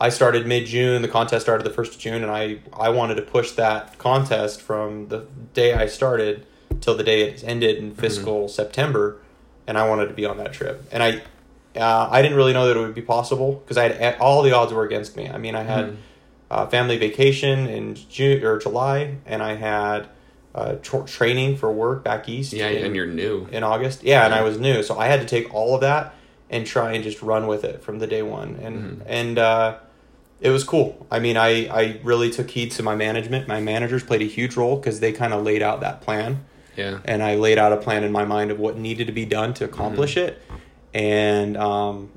I 0.00 0.08
started 0.08 0.46
mid 0.46 0.66
June. 0.66 1.02
The 1.02 1.08
contest 1.08 1.44
started 1.46 1.64
the 1.64 1.70
1st 1.70 1.92
of 1.94 1.98
June, 1.98 2.22
and 2.22 2.30
I, 2.30 2.58
I 2.72 2.88
wanted 2.90 3.14
to 3.16 3.22
push 3.22 3.52
that 3.52 3.96
contest 3.98 4.60
from 4.60 5.08
the 5.08 5.26
day 5.54 5.72
I 5.74 5.86
started 5.86 6.46
till 6.80 6.96
the 6.96 7.04
day 7.04 7.22
it 7.22 7.42
ended 7.46 7.76
in 7.76 7.94
fiscal 7.94 8.48
September, 8.48 9.16
and 9.66 9.78
I 9.78 9.88
wanted 9.88 10.08
to 10.08 10.14
be 10.14 10.26
on 10.26 10.36
that 10.38 10.52
trip. 10.52 10.84
And 10.92 11.02
I 11.02 11.22
uh, 11.76 12.08
I 12.10 12.22
didn't 12.22 12.36
really 12.36 12.52
know 12.52 12.66
that 12.68 12.76
it 12.76 12.80
would 12.80 12.94
be 12.94 13.02
possible 13.02 13.54
because 13.64 13.76
I 13.76 13.88
had 13.88 14.16
all 14.18 14.42
the 14.42 14.52
odds 14.52 14.72
were 14.72 14.84
against 14.84 15.16
me. 15.16 15.28
I 15.28 15.38
mean, 15.38 15.56
I 15.56 15.62
had 15.64 15.86
Mhm. 15.86 15.96
uh, 16.50 16.66
family 16.66 16.98
vacation 16.98 17.66
in 17.66 17.94
June 17.94 18.44
or 18.44 18.58
July, 18.58 19.16
and 19.26 19.42
I 19.42 19.54
had 19.54 20.06
uh, 20.54 20.74
tr- 20.82 20.98
training 21.06 21.56
for 21.56 21.72
work 21.72 22.04
back 22.04 22.28
east. 22.28 22.52
Yeah, 22.52 22.68
in, 22.68 22.86
and 22.86 22.96
you're 22.96 23.06
new. 23.06 23.48
in 23.50 23.62
August. 23.64 24.02
Yeah, 24.04 24.24
and 24.24 24.34
I 24.34 24.42
was 24.42 24.58
new, 24.58 24.82
so 24.82 24.98
I 24.98 25.06
had 25.06 25.20
to 25.20 25.26
take 25.26 25.52
all 25.54 25.74
of 25.74 25.80
that 25.80 26.14
and 26.50 26.66
try 26.66 26.92
and 26.92 27.02
just 27.02 27.22
run 27.22 27.46
with 27.46 27.64
it 27.64 27.82
from 27.82 27.98
the 27.98 28.06
day 28.06 28.22
one, 28.22 28.58
and 28.62 28.76
Mhm. 29.00 29.02
and 29.06 29.38
uh, 29.38 29.74
it 30.40 30.50
was 30.50 30.62
cool. 30.64 31.06
I 31.10 31.18
mean, 31.18 31.36
I 31.36 31.66
I 31.68 32.00
really 32.04 32.30
took 32.30 32.50
heed 32.50 32.70
to 32.72 32.82
my 32.82 32.94
management. 32.94 33.48
My 33.48 33.60
managers 33.60 34.02
played 34.04 34.22
a 34.22 34.26
huge 34.26 34.56
role 34.56 34.76
because 34.76 35.00
they 35.00 35.12
kind 35.12 35.32
of 35.32 35.42
laid 35.42 35.62
out 35.62 35.80
that 35.80 36.00
plan, 36.02 36.44
Yeah. 36.76 36.98
and 37.04 37.22
I 37.22 37.34
laid 37.36 37.58
out 37.58 37.72
a 37.72 37.76
plan 37.76 38.04
in 38.04 38.12
my 38.12 38.24
mind 38.24 38.50
of 38.50 38.58
what 38.60 38.76
needed 38.78 39.06
to 39.08 39.12
be 39.12 39.24
done 39.24 39.54
to 39.54 39.64
accomplish 39.64 40.14
Mm-hmm. 40.16 40.28
it, 40.28 40.42
and 40.92 41.56
um. 41.56 42.10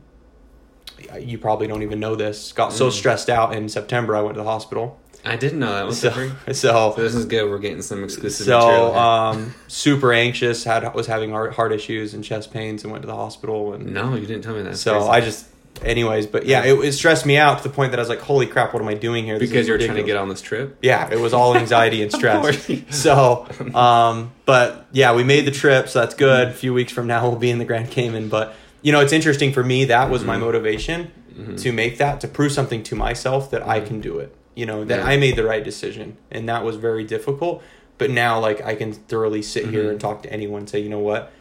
You 1.22 1.38
probably 1.38 1.68
don't 1.68 1.84
even 1.84 2.00
know 2.00 2.16
this. 2.16 2.52
Got 2.52 2.74
so 2.74 2.88
Mm. 2.90 2.92
stressed 2.92 3.30
out 3.30 3.54
in 3.56 3.70
September, 3.70 4.16
I 4.16 4.22
went 4.22 4.34
to 4.36 4.42
the 4.42 4.50
hospital. 4.50 4.98
I 5.28 5.36
didn't 5.36 5.60
know 5.60 5.72
that 5.74 5.86
was 5.86 6.00
So, 6.00 6.10
so, 6.12 6.32
so 6.54 6.94
so 6.96 7.02
this 7.02 7.14
is 7.16 7.26
good. 7.26 7.50
We're 7.50 7.60
getting 7.60 7.82
some 7.82 8.04
exclusive 8.04 8.46
so 8.46 8.96
um, 8.96 9.54
super 9.68 10.14
anxious. 10.14 10.64
Had 10.64 10.94
was 10.94 11.08
having 11.08 11.32
heart, 11.32 11.54
heart 11.54 11.72
issues 11.72 12.14
and 12.14 12.24
chest 12.24 12.52
pains, 12.54 12.84
and 12.84 12.92
went 12.92 13.02
to 13.04 13.08
the 13.08 13.16
hospital. 13.16 13.74
And 13.74 13.94
no, 13.94 14.16
you 14.16 14.26
didn't 14.26 14.44
tell 14.44 14.56
me 14.56 14.62
that. 14.64 14.78
so 14.78 14.94
Crazy. 14.94 15.10
I 15.10 15.22
just, 15.22 15.46
anyways, 15.84 16.28
but 16.28 16.46
yeah, 16.46 16.64
it, 16.64 16.74
it 16.84 16.92
stressed 16.94 17.26
me 17.26 17.38
out 17.38 17.58
to 17.62 17.64
the 17.68 17.74
point 17.74 17.92
that 17.92 18.00
I 18.00 18.02
was 18.02 18.10
like, 18.10 18.22
"Holy 18.22 18.48
crap, 18.48 18.74
what 18.74 18.82
am 18.82 18.88
I 18.88 18.94
doing 18.94 19.26
here?" 19.26 19.38
This 19.40 19.50
because 19.50 19.68
you're 19.68 19.78
trying 19.78 19.96
to 19.98 20.04
get 20.04 20.18
on 20.18 20.30
this 20.30 20.42
trip. 20.42 20.78
Yeah, 20.82 21.10
it 21.12 21.20
was 21.20 21.34
all 21.34 21.56
anxiety 21.56 22.02
and 22.02 22.12
stress. 22.20 22.70
so, 22.90 23.48
um, 23.76 24.32
but 24.46 24.88
yeah, 24.92 25.14
we 25.16 25.24
made 25.24 25.46
the 25.46 25.52
trip, 25.52 25.88
so 25.90 26.00
that's 26.00 26.16
good. 26.16 26.50
A 26.50 26.54
few 26.54 26.74
weeks 26.74 26.92
from 26.92 27.08
now, 27.08 27.28
we'll 27.30 27.38
be 27.40 27.50
in 27.52 27.58
the 27.60 27.66
Grand 27.66 27.92
Cayman. 27.92 28.30
But 28.30 28.56
you 28.82 28.92
know, 28.92 29.02
it's 29.02 29.14
interesting 29.14 29.52
for 29.54 29.64
me. 29.64 29.86
That 29.86 30.10
was 30.10 30.24
my 30.24 30.38
Mhm. 30.38 30.42
motivation 30.42 31.12
Mhm. 31.38 31.62
to 31.62 31.72
make 31.72 31.98
that 31.98 32.22
to 32.22 32.28
prove 32.28 32.52
something 32.52 32.82
to 32.84 32.96
myself 32.96 33.52
that 33.52 33.68
I 33.68 33.80
Mhm. 33.82 33.88
can 33.88 34.02
do 34.02 34.18
it. 34.20 34.34
You 34.58 34.66
know 34.66 34.84
that 34.86 35.00
Yeah. 35.02 35.06
I 35.06 35.18
made 35.18 35.36
the 35.36 35.44
right 35.44 35.64
decision, 35.64 36.18
and 36.32 36.50
that 36.50 36.64
was 36.66 36.78
very 36.78 37.04
difficult. 37.04 37.62
But 38.00 38.10
now, 38.10 38.40
like, 38.40 38.60
I 38.66 38.74
can 38.74 38.92
thoroughly 38.92 39.44
sit 39.44 39.68
here 39.68 39.84
Mhm. 39.86 39.90
and 39.92 40.00
talk 40.02 40.24
to 40.24 40.34
anyone 40.34 40.62
and 40.62 40.70
say, 40.70 40.80
you 40.80 40.90
know 40.90 40.98
what, 41.00 41.32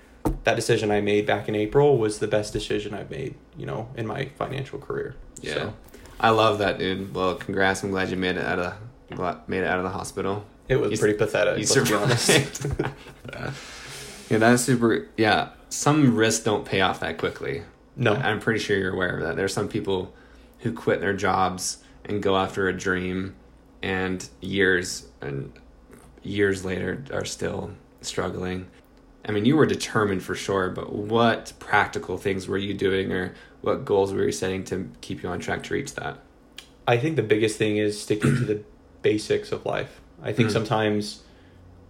that 0.44 0.54
decision 0.54 0.90
I 0.90 1.00
made 1.00 1.24
back 1.26 1.48
in 1.48 1.54
April 1.54 1.96
was 1.96 2.18
the 2.18 2.26
best 2.26 2.52
decision 2.52 2.92
I've 2.92 3.10
made. 3.10 3.34
You 3.56 3.64
know, 3.64 3.88
in 3.96 4.06
my 4.06 4.26
financial 4.38 4.78
career. 4.78 5.14
Yeah, 5.40 5.54
So, 5.54 5.74
I 6.20 6.28
love 6.28 6.58
that, 6.58 6.78
dude. 6.78 7.14
Well, 7.14 7.36
congrats. 7.36 7.82
I'm 7.82 7.90
glad 7.90 8.10
you 8.10 8.18
made 8.18 8.36
it 8.36 8.44
out 8.44 8.58
of 8.58 8.74
made 9.48 9.60
it 9.62 9.66
out 9.66 9.78
of 9.78 9.84
the 9.84 9.90
hospital. 9.90 10.44
it 10.68 10.76
was 10.80 10.90
You- 10.92 10.98
pretty 10.98 11.14
pathetic. 11.16 11.54
You 11.58 11.66
let's 11.74 11.88
be 11.90 11.94
honest. 11.96 12.26
survived. 12.26 12.90
yeah, 14.30 14.38
that's 14.38 14.62
super. 14.62 15.06
Yeah, 15.16 15.48
some 15.70 16.16
risks 16.16 16.44
don't 16.44 16.64
pay 16.66 16.80
off 16.82 17.00
that 17.00 17.16
quickly. 17.16 17.62
no, 17.96 18.12
I'm 18.12 18.40
pretty 18.40 18.60
sure 18.60 18.76
you're 18.76 18.92
aware 18.92 19.16
of 19.16 19.22
that. 19.22 19.36
There's 19.36 19.54
some 19.54 19.68
people 19.68 20.12
who 20.60 20.72
quit 20.72 21.00
their 21.00 21.14
jobs 21.14 21.78
and 22.06 22.22
go 22.22 22.36
after 22.36 22.68
a 22.68 22.72
dream, 22.72 23.34
and 23.82 24.28
years 24.40 25.06
and 25.20 25.52
years 26.22 26.64
later 26.64 27.04
are 27.12 27.24
still 27.24 27.70
struggling. 28.00 28.66
I 29.28 29.32
mean, 29.32 29.44
you 29.44 29.56
were 29.56 29.66
determined 29.66 30.22
for 30.22 30.34
sure, 30.36 30.70
but 30.70 30.92
what 30.92 31.52
practical 31.58 32.16
things 32.16 32.46
were 32.46 32.58
you 32.58 32.74
doing, 32.74 33.12
or 33.12 33.34
what 33.60 33.84
goals 33.84 34.12
were 34.12 34.24
you 34.24 34.32
setting 34.32 34.64
to 34.64 34.88
keep 35.00 35.22
you 35.22 35.28
on 35.28 35.40
track 35.40 35.64
to 35.64 35.74
reach 35.74 35.94
that? 35.94 36.18
I 36.86 36.96
think 36.98 37.16
the 37.16 37.22
biggest 37.22 37.58
thing 37.58 37.76
is 37.76 38.00
sticking 38.00 38.36
to 38.36 38.44
the 38.44 38.62
basics 39.02 39.50
of 39.50 39.66
life. 39.66 40.00
I 40.22 40.32
think 40.32 40.48
Mm. 40.50 40.52
sometimes 40.52 41.22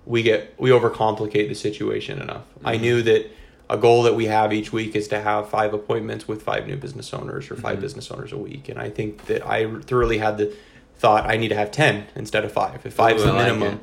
we 0.07 0.23
get 0.23 0.55
we 0.59 0.71
overcomplicate 0.71 1.49
the 1.49 1.55
situation 1.55 2.21
enough. 2.21 2.45
I 2.65 2.77
Mhm. 2.77 2.81
knew 2.81 3.03
that 3.03 3.31
a 3.69 3.77
goal 3.77 4.05
that 4.05 4.15
we 4.15 4.27
have 4.27 4.53
each 4.53 4.73
week 4.73 4.95
is 4.95 5.09
to 5.09 5.21
have 5.21 5.49
five 5.49 5.75
appointments 5.75 6.29
with 6.29 6.43
five 6.43 6.67
new 6.67 6.77
business 6.77 7.13
owners 7.13 7.51
or 7.51 7.57
5 7.57 7.79
Mhm. 7.79 7.81
business 7.81 8.11
owners 8.11 8.33
a 8.33 8.37
week, 8.39 8.69
and 8.69 8.79
I 8.79 8.91
think 8.91 9.27
that 9.27 9.45
I 9.47 9.67
thoroughly 9.81 10.19
had 10.19 10.39
the 10.39 10.53
thought 10.99 11.27
I 11.29 11.37
need 11.37 11.49
to 11.49 11.55
have 11.57 11.71
ten 11.71 12.05
instead 12.15 12.45
of 12.45 12.53
five. 12.53 12.87
If 12.87 12.95
five's 12.95 13.23
Ooh, 13.23 13.27
the 13.27 13.33
like 13.33 13.47
minimum, 13.47 13.81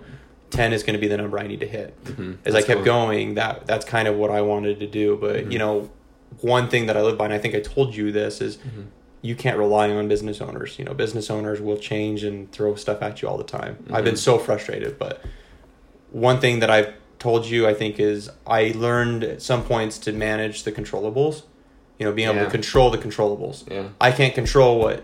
ten 0.50 0.74
is 0.74 0.84
going 0.84 0.94
to 0.96 1.00
be 1.00 1.08
the 1.08 1.18
number 1.18 1.38
I 1.38 1.46
need 1.48 1.60
to 1.60 1.68
hit 1.68 1.94
Mhm. 2.06 2.38
as 2.46 2.54
That's 2.54 2.64
I 2.66 2.68
kept 2.68 2.78
cool. 2.80 2.86
going, 2.86 3.36
that 3.36 3.68
that's 3.68 3.86
kind 3.86 4.08
of 4.08 4.16
what 4.16 4.32
I 4.32 4.42
wanted 4.42 4.80
to 4.80 4.88
do. 4.88 5.18
But 5.20 5.46
Mhm. 5.48 5.52
you 5.52 5.60
know, 5.60 5.90
one 6.42 6.70
thing 6.70 6.86
that 6.88 6.98
I 6.98 7.02
live 7.02 7.18
by, 7.18 7.26
and 7.26 7.34
I 7.34 7.38
think 7.38 7.54
I 7.54 7.60
told 7.60 7.96
you 7.96 8.12
this, 8.12 8.42
is 8.42 8.58
Mhm. 8.58 8.86
you 9.22 9.36
can't 9.36 9.58
rely 9.58 9.92
on 9.92 10.08
business 10.08 10.42
owners. 10.42 10.80
You 10.80 10.86
know, 10.86 10.94
business 10.94 11.30
owners 11.30 11.62
will 11.62 11.78
change 11.78 12.24
and 12.24 12.52
throw 12.52 12.74
stuff 12.76 13.02
at 13.02 13.22
you 13.22 13.28
all 13.28 13.38
the 13.38 13.44
time. 13.44 13.78
I've 13.92 14.04
been 14.04 14.16
Mhm. 14.16 14.18
so 14.20 14.38
frustrated, 14.40 14.98
but 14.98 15.22
one 16.12 16.40
thing 16.40 16.60
that 16.62 16.70
I've 16.70 16.94
told 17.20 17.46
you, 17.46 17.68
I 17.68 17.74
think, 17.74 18.00
is 18.00 18.30
I 18.46 18.74
learned 18.76 19.24
at 19.24 19.42
some 19.42 19.64
points 19.64 19.98
to 20.00 20.12
manage 20.12 20.64
the 20.64 20.72
controllables. 20.72 21.44
You 22.00 22.08
know, 22.08 22.12
being 22.12 22.28
able 22.30 22.44
to 22.46 22.52
control 22.52 22.90
the 22.90 22.98
controllables. 22.98 23.70
Yeah. 23.72 23.90
I 24.02 24.12
can't 24.12 24.34
control 24.34 24.80
what 24.80 25.04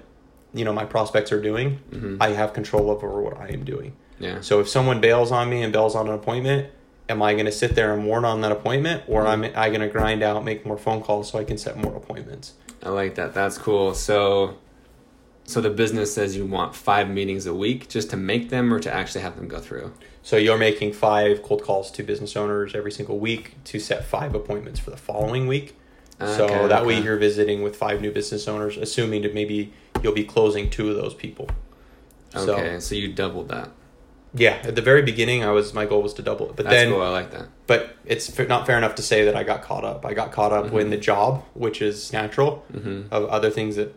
you 0.54 0.66
know 0.66 0.74
my 0.74 0.86
prospects 0.86 1.32
are 1.32 1.42
doing. 1.42 1.78
hmm 1.92 2.18
I 2.20 2.30
have 2.30 2.54
control 2.54 2.90
over 2.90 3.22
what 3.22 3.38
I 3.38 3.48
am 3.50 3.64
doing. 3.64 3.94
yeah. 4.20 4.42
So 4.42 4.60
if 4.60 4.68
someone 4.68 5.00
bails 5.00 5.32
on 5.32 5.50
me 5.50 5.62
and 5.64 5.72
bails 5.72 5.96
on 5.96 6.08
an 6.08 6.14
appointment, 6.16 6.68
am 7.08 7.22
I 7.22 7.34
going 7.34 7.46
to 7.46 7.52
sit 7.52 7.76
there 7.76 7.94
and 7.94 8.04
mourn 8.04 8.26
on 8.26 8.42
that 8.42 8.52
appointment, 8.52 9.04
or 9.08 9.28
am 9.28 9.44
I 9.56 9.70
going 9.70 9.82
to 9.82 9.88
grind 9.88 10.24
out, 10.24 10.44
make 10.44 10.66
more 10.66 10.78
phone 10.78 11.02
calls 11.02 11.30
so 11.32 11.40
I 11.40 11.44
can 11.44 11.58
set 11.58 11.78
more 11.78 11.96
appointments? 11.96 12.54
I 12.84 12.90
like 12.90 13.16
that. 13.16 13.34
That's 13.34 13.58
cool. 13.58 13.94
So, 13.94 14.56
so 15.50 15.62
the 15.62 15.70
business 15.70 16.14
says 16.14 16.36
you 16.38 16.46
want 16.46 16.76
five 16.76 17.10
meetings 17.10 17.46
a 17.46 17.54
week 17.54 17.90
just 17.90 18.10
to 18.12 18.18
make 18.18 18.50
them, 18.50 18.74
or 18.74 18.80
to 18.80 18.94
actually 18.94 19.22
have 19.22 19.36
them 19.36 19.48
go 19.48 19.60
through. 19.60 19.92
So 20.22 20.38
you're 20.38 20.58
making 20.58 20.94
five 20.94 21.42
cold 21.44 21.64
calls 21.64 21.90
to 21.92 22.04
business 22.04 22.36
owners 22.36 22.76
every 22.76 22.92
single 22.92 23.18
week 23.20 23.56
to 23.66 23.80
set 23.80 24.06
five 24.06 24.36
appointments 24.36 24.80
for 24.80 24.92
the 24.92 24.98
following 24.98 25.48
week. 25.48 25.76
so 26.20 26.46
Okay, 26.46 26.68
that 26.68 26.82
okay. 26.84 26.86
way 26.88 27.02
you're 27.02 27.18
visiting 27.18 27.62
with 27.62 27.76
five 27.76 28.02
new 28.02 28.12
business 28.12 28.48
owners, 28.48 28.78
assuming 28.78 29.22
that 29.24 29.34
maybe 29.34 29.74
you'll 30.04 30.14
be 30.14 30.24
closing 30.26 30.70
two 30.70 30.90
of 30.90 30.96
those 30.96 31.14
people. 31.14 31.50
Okay, 32.36 32.80
so 32.80 32.94
you 32.96 33.12
doubled 33.14 33.48
that. 33.50 33.72
yeah, 34.36 34.60
at 34.64 34.76
the 34.76 34.82
very 34.84 35.02
beginning, 35.02 35.44
I 35.44 35.50
was 35.52 35.74
my 35.74 35.86
goal 35.86 36.04
was 36.04 36.14
to 36.16 36.22
double 36.22 36.50
it, 36.50 36.56
but 36.56 36.66
That's 36.66 36.76
then 36.76 36.92
cool. 36.92 37.02
I 37.02 37.10
like 37.10 37.32
that. 37.32 37.48
but 37.66 37.96
it's 38.06 38.38
not 38.38 38.68
fair 38.68 38.78
enough 38.78 38.94
to 38.96 39.02
say 39.02 39.26
that 39.26 39.36
I 39.36 39.44
got 39.44 39.64
caught 39.64 39.84
up. 39.84 40.06
I 40.06 40.14
got 40.14 40.32
caught 40.32 40.52
up 40.54 40.68
Mhm. 40.68 40.82
in 40.82 40.90
the 40.92 40.98
job, 40.98 41.44
which 41.56 41.82
is 41.82 42.14
natural. 42.14 42.64
hmm 42.72 43.02
of 43.10 43.26
other 43.30 43.50
things 43.50 43.76
that 43.78 43.96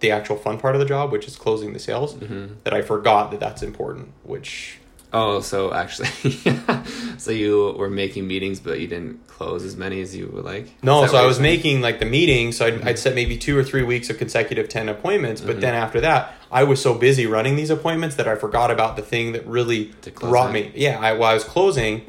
the 0.00 0.10
actual 0.10 0.36
fun 0.36 0.58
part 0.58 0.74
of 0.74 0.78
the 0.80 0.86
job, 0.86 1.10
which 1.12 1.26
is 1.26 1.36
closing 1.36 1.72
the 1.72 1.78
sales, 1.78 2.14
hmm 2.14 2.46
that 2.64 2.72
I 2.74 2.82
forgot 2.82 3.30
that 3.32 3.40
that's 3.40 3.62
important. 3.62 4.12
Which 4.24 4.78
Oh, 5.10 5.40
so 5.40 5.72
actually, 5.72 6.08
so 7.18 7.30
you 7.30 7.74
were 7.78 7.88
making 7.88 8.26
meetings, 8.26 8.60
but 8.60 8.78
you 8.78 8.86
didn't 8.86 9.26
close 9.26 9.64
as 9.64 9.74
many 9.74 10.02
as 10.02 10.14
you 10.14 10.26
would 10.28 10.44
like. 10.44 10.66
no, 10.82 11.06
so 11.06 11.16
I 11.16 11.24
was 11.24 11.36
saying? 11.38 11.42
making 11.50 11.80
like 11.80 11.98
the 11.98 12.04
meeting, 12.04 12.52
so 12.52 12.66
I'd, 12.66 12.86
I'd 12.86 12.98
set 12.98 13.14
maybe 13.14 13.38
two 13.38 13.56
or 13.56 13.64
three 13.64 13.82
weeks 13.82 14.10
of 14.10 14.18
consecutive 14.18 14.68
ten 14.68 14.86
appointments, 14.88 15.40
but 15.40 15.56
Mhm. 15.56 15.60
then 15.62 15.74
after 15.74 16.00
that, 16.02 16.34
I 16.52 16.64
was 16.64 16.82
so 16.82 16.92
busy 16.92 17.26
running 17.26 17.56
these 17.56 17.70
appointments 17.70 18.16
that 18.16 18.28
I 18.28 18.34
forgot 18.34 18.70
about 18.70 18.96
the 18.96 19.02
thing 19.02 19.32
that 19.32 19.46
really 19.46 19.92
brought 20.16 20.52
me. 20.52 20.72
Yeah, 20.74 20.98
I, 21.00 21.14
well, 21.14 21.30
I 21.30 21.34
was 21.34 21.44
closing, 21.44 22.02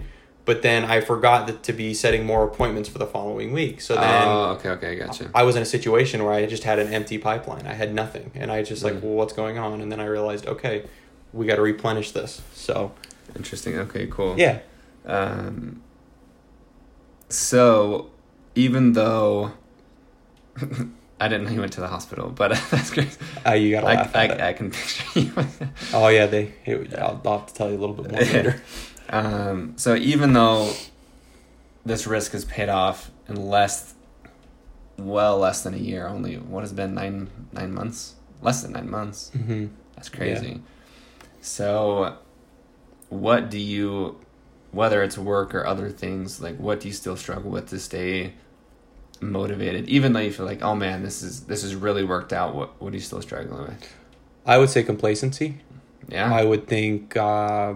but 0.49 0.63
then 0.63 0.83
I 0.83 0.99
forgot 0.99 1.45
that, 1.45 1.61
to 1.69 1.73
be 1.73 1.93
setting 1.93 2.25
more 2.25 2.43
appointments 2.43 2.89
for 2.89 2.97
the 2.97 3.05
following 3.05 3.51
week. 3.51 3.81
So 3.81 3.93
then. 3.93 4.27
oh, 4.27 4.55
okay, 4.57 4.69
okay, 4.69 4.91
I 4.93 4.95
gotcha. 4.95 5.29
I 5.35 5.43
was 5.43 5.55
in 5.55 5.61
a 5.61 5.65
situation 5.77 6.23
where 6.23 6.33
I 6.33 6.47
just 6.47 6.63
had 6.63 6.79
an 6.79 6.91
empty 6.91 7.19
pipeline. 7.19 7.67
I 7.67 7.73
had 7.73 7.93
nothing, 7.93 8.31
and 8.33 8.51
I 8.51 8.63
just 8.63 8.83
like, 8.83 8.95
Mm. 8.95 9.03
well, 9.03 9.13
what's 9.13 9.33
going 9.33 9.59
on? 9.59 9.79
And 9.81 9.91
then 9.91 9.99
I 9.99 10.05
realized, 10.05 10.47
okay, 10.47 10.85
we 11.33 11.45
got 11.45 11.57
to 11.57 11.61
replenish 11.61 12.13
this. 12.13 12.41
So 12.53 12.93
Interesting. 13.35 13.77
Okay, 13.77 14.07
cool. 14.07 14.39
yeah, 14.39 14.59
Um, 15.05 15.83
so, 17.29 18.09
even 18.55 18.93
though 18.93 19.51
I 21.21 21.27
didn't 21.27 21.43
know 21.45 21.51
you 21.51 21.59
went 21.59 21.73
to 21.73 21.81
the 21.81 21.87
hospital, 21.89 22.29
but 22.31 22.49
that's 22.71 22.89
great. 22.91 23.15
uh, 23.45 23.51
you 23.51 23.69
got 23.71 23.81
to 23.81 23.87
I, 23.87 23.93
laugh. 23.95 24.15
at 24.15 24.31
it. 24.31 24.41
I, 24.41 24.49
I 24.49 24.53
can 24.53 24.71
picture 24.71 25.19
you. 25.19 25.31
Oh 25.93 26.07
yeah, 26.07 26.25
they. 26.25 26.53
It, 26.65 26.95
I'll, 26.97 27.21
I'll 27.23 27.37
have 27.39 27.47
to 27.49 27.53
tell 27.53 27.69
you 27.69 27.77
a 27.77 27.81
little 27.83 27.95
bit 27.95 28.09
more 28.11 28.21
later. 28.35 28.61
Um, 29.09 29.73
so, 29.75 29.95
even 29.95 30.33
though 30.33 30.71
this 31.85 32.05
risk 32.05 32.33
has 32.33 32.45
paid 32.45 32.69
off 32.69 33.11
in 33.27 33.47
less, 33.47 33.93
well, 34.97 35.37
less 35.37 35.63
than 35.63 35.73
a 35.73 35.77
year, 35.77 36.07
only 36.07 36.35
what 36.35 36.61
has 36.61 36.73
been 36.73 36.93
nine 36.93 37.29
nine 37.51 37.73
months, 37.73 38.15
less 38.41 38.61
than 38.61 38.71
nine 38.71 38.89
months. 38.89 39.31
mm-hmm. 39.35 39.67
That's 39.95 40.09
crazy. 40.09 40.61
So, 41.41 42.17
what 43.09 43.49
do 43.49 43.57
you, 43.57 44.19
whether 44.71 45.03
it's 45.03 45.17
work 45.17 45.55
or 45.55 45.65
other 45.65 45.89
things, 45.89 46.39
like 46.39 46.57
what 46.57 46.79
do 46.79 46.87
you 46.87 46.93
still 46.93 47.17
struggle 47.17 47.49
with 47.49 47.69
to 47.69 47.79
stay 47.79 48.33
motivated, 49.21 49.89
even 49.89 50.13
though 50.13 50.19
you 50.19 50.31
feel 50.31 50.45
like, 50.45 50.61
oh 50.61 50.75
man, 50.75 51.03
this 51.03 51.23
is 51.23 51.41
this 51.45 51.63
is 51.63 51.75
really 51.75 52.03
worked 52.03 52.31
out. 52.31 52.53
What 52.55 52.79
what 52.81 52.93
are 52.93 52.95
you 52.95 53.01
still 53.01 53.21
struggling 53.21 53.63
with? 53.63 53.93
I 54.45 54.57
would 54.57 54.69
say 54.69 54.83
complacency. 54.83 55.61
Yeah. 56.07 56.33
I 56.33 56.43
would 56.43 56.67
think. 56.67 57.17
Uh, 57.17 57.75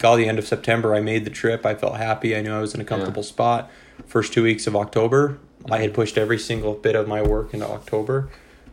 God, 0.00 0.16
the 0.16 0.26
end 0.26 0.38
of 0.38 0.48
September, 0.48 0.94
I 0.94 1.00
made 1.00 1.26
the 1.26 1.30
trip. 1.30 1.66
I 1.66 1.74
felt 1.74 1.98
happy. 1.98 2.34
I 2.34 2.40
knew 2.40 2.52
I 2.54 2.60
was 2.60 2.74
in 2.74 2.80
a 2.80 2.84
comfortable 2.84 3.22
spot. 3.22 3.70
First 4.06 4.32
two 4.32 4.42
weeks 4.42 4.66
of 4.66 4.74
October, 4.74 5.38
I 5.70 5.78
had 5.78 5.92
pushed 5.92 6.16
every 6.16 6.38
single 6.38 6.72
bit 6.72 6.96
of 6.96 7.06
my 7.06 7.20
work 7.20 7.52
into 7.52 7.68
October 7.68 8.30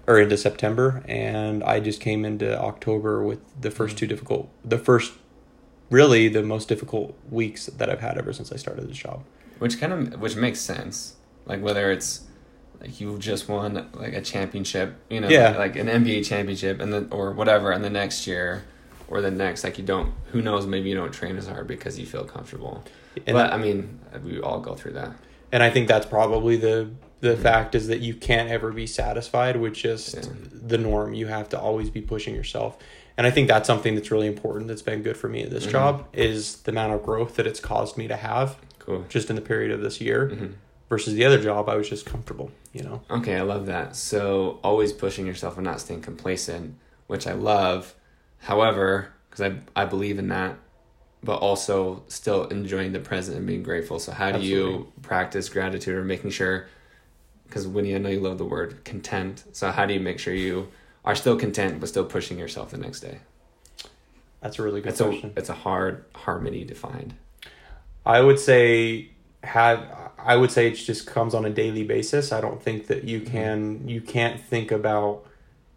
or 0.07 0.21
into 0.21 0.37
September, 0.37 1.03
and 1.05 1.65
I 1.65 1.81
just 1.81 1.99
came 1.99 2.23
into 2.23 2.57
October 2.57 3.21
with 3.21 3.39
the 3.59 3.69
first 3.69 3.95
mm. 3.95 3.99
two 3.99 4.07
difficult, 4.07 4.49
the 4.63 4.77
first, 4.77 5.11
really 5.89 6.29
the 6.29 6.43
most 6.43 6.69
difficult 6.69 7.13
weeks 7.29 7.65
that 7.65 7.89
I've 7.89 7.99
had 7.99 8.17
ever 8.17 8.31
since 8.31 8.53
I 8.53 8.55
started 8.55 8.89
this 8.89 8.97
job. 8.97 9.23
which 9.59 9.81
kind 9.81 9.91
of 9.91 10.21
which 10.21 10.37
makes 10.37 10.61
sense. 10.61 11.15
Like 11.45 11.61
whether 11.61 11.91
it's 11.91 12.21
like 12.79 13.01
you 13.01 13.17
just 13.17 13.49
won 13.49 13.89
like 13.93 14.13
a 14.13 14.21
championship, 14.21 14.95
you 15.09 15.19
know, 15.19 15.27
Yeah. 15.27 15.57
like 15.57 15.75
an 15.75 15.87
NBA 15.87 16.25
championship, 16.25 16.79
and 16.79 16.93
then 16.93 17.09
or 17.11 17.33
whatever, 17.33 17.71
and 17.71 17.83
the 17.83 17.89
next 17.89 18.27
year 18.27 18.63
or 19.07 19.21
the 19.21 19.31
next, 19.31 19.63
like 19.63 19.77
you 19.77 19.83
don't. 19.85 20.13
Who 20.31 20.41
knows? 20.41 20.65
Maybe 20.67 20.89
you 20.89 20.95
don't 20.95 21.11
train 21.13 21.37
as 21.37 21.47
hard 21.47 21.67
because 21.67 21.97
you 21.99 22.05
feel 22.05 22.23
comfortable. 22.25 22.83
And 23.25 23.33
but 23.35 23.53
I 23.53 23.57
mean, 23.57 23.99
we 24.23 24.39
all 24.41 24.59
go 24.59 24.75
through 24.75 24.93
that. 24.93 25.13
and 25.51 25.63
I 25.63 25.69
think 25.69 25.87
that's 25.87 26.05
probably 26.05 26.57
the 26.57 26.89
the 27.19 27.35
fact 27.35 27.73
is 27.73 27.87
that 27.87 27.99
you 27.99 28.13
can't 28.13 28.49
ever 28.49 28.71
be 28.71 28.85
satisfied 28.85 29.55
with 29.57 29.73
just 29.73 30.13
Yeah. 30.15 30.21
the 30.51 30.77
norm. 30.77 31.15
You 31.15 31.25
have 31.27 31.49
to 31.49 31.59
always 31.59 31.89
be 31.89 32.01
pushing 32.01 32.35
yourself. 32.35 32.77
And 33.17 33.25
I 33.25 33.31
think 33.31 33.47
that's 33.47 33.65
something 33.65 33.95
that's 33.95 34.11
really 34.11 34.27
important 34.27 34.67
that's 34.67 34.83
been 34.83 35.01
good 35.01 35.17
for 35.17 35.27
me 35.27 35.41
at 35.41 35.49
this 35.49 35.65
Mhm. 35.65 35.71
job 35.71 36.07
is 36.13 36.57
the 36.57 36.71
amount 36.71 36.93
of 36.93 37.01
growth 37.01 37.35
that 37.37 37.47
it's 37.47 37.59
caused 37.59 37.97
me 37.97 38.07
to 38.07 38.15
have 38.15 38.57
Cool. 38.77 39.05
just 39.09 39.31
in 39.31 39.35
the 39.35 39.41
period 39.41 39.71
of 39.71 39.81
this 39.81 39.99
year 39.99 40.27
hmm 40.29 40.45
versus 40.89 41.15
the 41.15 41.25
other 41.25 41.41
job 41.41 41.67
I 41.67 41.75
was 41.75 41.89
just 41.89 42.05
comfortable, 42.05 42.51
you 42.71 42.83
know. 42.83 43.01
Okay, 43.09 43.35
I 43.35 43.41
love 43.41 43.65
that. 43.65 43.95
So 43.95 44.59
always 44.63 44.93
pushing 44.93 45.25
yourself 45.25 45.57
and 45.57 45.65
not 45.65 45.81
staying 45.81 46.01
complacent, 46.01 46.75
which 47.07 47.25
I 47.27 47.33
love. 47.33 47.95
However, 48.39 49.13
because 49.29 49.53
I 49.75 49.81
I 49.81 49.85
believe 49.85 50.19
in 50.19 50.29
that, 50.29 50.57
but 51.23 51.37
also 51.37 52.03
still 52.07 52.45
enjoying 52.45 52.93
the 52.93 52.99
present 52.99 53.37
and 53.37 53.45
being 53.45 53.63
grateful. 53.63 53.99
So 53.99 54.11
how 54.11 54.31
do 54.31 54.39
you 54.39 54.91
practice 55.01 55.49
gratitude 55.49 55.95
or 55.95 56.03
making 56.03 56.31
sure? 56.31 56.67
Because 57.45 57.67
Winnie, 57.67 57.95
I 57.95 57.97
know 57.97 58.09
you 58.09 58.19
love 58.19 58.37
the 58.37 58.45
word 58.45 58.83
content. 58.83 59.43
So 59.51 59.71
how 59.71 59.85
do 59.85 59.93
you 59.93 59.99
make 59.99 60.19
sure 60.19 60.33
you 60.33 60.69
are 61.05 61.15
still 61.15 61.37
content 61.37 61.79
but 61.79 61.89
still 61.89 62.05
pushing 62.05 62.37
yourself 62.37 62.71
the 62.71 62.77
next 62.77 62.99
day? 62.99 63.19
That's 64.41 64.59
a 64.59 64.63
really 64.63 64.81
good 64.81 64.89
It's 64.89 65.01
a 65.01 65.31
it's 65.35 65.49
a 65.49 65.53
hard 65.53 66.05
harmony 66.15 66.65
to 66.65 66.75
find. 66.75 67.13
I 68.05 68.21
would 68.21 68.39
say 68.39 69.09
have 69.43 70.11
I 70.17 70.35
would 70.35 70.51
say 70.51 70.67
it 70.67 70.75
just 70.75 71.07
comes 71.07 71.33
on 71.33 71.45
a 71.45 71.49
daily 71.49 71.83
basis. 71.83 72.31
I 72.31 72.41
don't 72.41 72.61
think 72.61 72.87
that 72.87 73.03
you 73.03 73.21
mm-hmm. 73.21 73.31
can 73.31 73.87
you 73.87 74.01
can't 74.01 74.41
think 74.41 74.71
about 74.71 75.26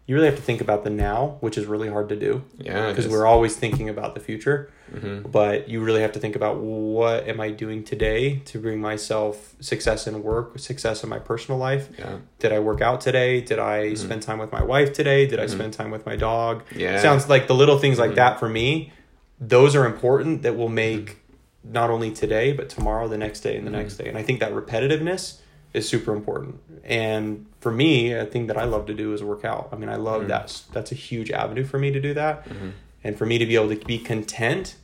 you 0.07 0.15
really 0.15 0.27
have 0.27 0.35
to 0.35 0.41
think 0.41 0.61
about 0.61 0.83
the 0.83 0.89
now, 0.89 1.37
which 1.41 1.57
is 1.57 1.65
really 1.65 1.87
hard 1.89 2.09
to 2.09 2.15
do 2.15 2.43
Yeah, 2.57 2.89
because 2.89 3.07
we're 3.07 3.25
always 3.27 3.55
thinking 3.55 3.87
about 3.89 4.13
the 4.15 4.19
future. 4.19 4.69
hmm 4.91 5.21
But 5.21 5.69
you 5.69 5.81
really 5.81 6.01
have 6.01 6.11
to 6.13 6.19
think 6.19 6.35
about 6.35 6.57
what 6.57 7.27
am 7.27 7.39
I 7.39 7.49
doing 7.51 7.83
today 7.83 8.37
to 8.45 8.59
bring 8.59 8.81
myself 8.81 9.55
success 9.59 10.07
in 10.07 10.21
work, 10.23 10.59
success 10.59 11.03
in 11.03 11.09
my 11.09 11.19
personal 11.19 11.59
life. 11.59 11.87
yeah 11.97 12.17
Did 12.39 12.51
I 12.51 12.59
work 12.59 12.81
out 12.81 12.99
today? 13.01 13.41
Did 13.41 13.59
I 13.59 13.91
Mhm. 13.91 13.97
spend 13.97 14.21
time 14.23 14.39
with 14.39 14.51
my 14.51 14.63
wife 14.63 14.91
today? 14.91 15.27
Did 15.27 15.39
I 15.39 15.45
Mhm. 15.45 15.49
spend 15.57 15.73
time 15.73 15.91
with 15.91 16.05
my 16.05 16.15
dog? 16.15 16.63
yeah 16.75 16.97
Sounds 16.97 17.29
like 17.29 17.47
the 17.47 17.55
little 17.55 17.77
things 17.77 17.97
like 17.99 18.11
Mhm. 18.11 18.15
that 18.15 18.39
for 18.39 18.49
me, 18.49 18.91
those 19.39 19.75
are 19.75 19.85
important 19.85 20.41
that 20.43 20.55
will 20.57 20.69
make 20.85 21.17
not 21.63 21.89
only 21.91 22.09
today, 22.11 22.51
but 22.53 22.69
tomorrow, 22.69 23.07
the 23.07 23.17
next 23.19 23.41
day, 23.41 23.55
and 23.55 23.65
the 23.67 23.71
Mhm. 23.71 23.81
next 23.81 23.95
day. 23.97 24.07
And 24.09 24.17
I 24.17 24.23
think 24.23 24.39
that 24.39 24.51
repetitiveness 24.51 25.37
is 25.73 25.87
super 25.87 26.13
important. 26.13 26.59
And 26.83 27.45
for 27.61 27.71
me, 27.71 28.11
a 28.13 28.25
thing 28.25 28.47
that 28.47 28.57
I 28.57 28.63
love 28.65 28.85
to 28.87 28.93
do 28.93 29.13
is 29.13 29.23
work 29.23 29.45
out. 29.45 29.69
I 29.71 29.75
mean, 29.75 29.89
I 29.89 29.95
love 29.95 30.23
Mhm. 30.23 30.27
that. 30.27 30.61
That's 30.73 30.91
a 30.91 30.95
huge 30.95 31.31
avenue 31.31 31.63
for 31.63 31.79
me 31.79 31.91
to 31.91 31.99
do 32.01 32.13
that. 32.13 32.47
Mhm. 32.49 32.71
And 33.03 33.17
for 33.17 33.25
me 33.25 33.37
to 33.37 33.45
be 33.45 33.55
able 33.55 33.69
to 33.69 33.85
be 33.85 33.97
content 33.99 34.75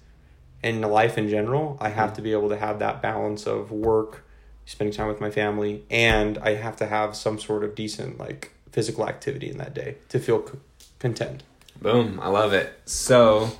in 0.64 0.82
life 0.82 1.18
in 1.18 1.30
general, 1.30 1.78
I 1.80 1.90
have 1.90 2.12
Mhm. 2.12 2.16
to 2.16 2.22
be 2.22 2.32
able 2.32 2.50
to 2.50 2.58
have 2.58 2.80
that 2.80 3.02
balance 3.02 3.46
of 3.46 3.72
work, 3.72 4.24
spending 4.66 4.94
time 4.94 5.08
with 5.08 5.22
my 5.22 5.30
family, 5.30 5.84
and 5.90 6.38
I 6.40 6.56
have 6.56 6.76
to 6.78 6.88
have 6.88 7.16
some 7.16 7.40
sort 7.40 7.64
of 7.64 7.76
decent 7.76 8.18
like 8.20 8.52
physical 8.72 9.08
activity 9.08 9.50
in 9.50 9.58
that 9.58 9.74
day 9.74 9.96
to 10.10 10.20
feel 10.20 10.46
c- 10.48 10.54
content. 11.00 11.44
Boom. 11.82 12.20
I 12.22 12.30
love 12.30 12.54
it. 12.54 12.74
So, 12.86 13.52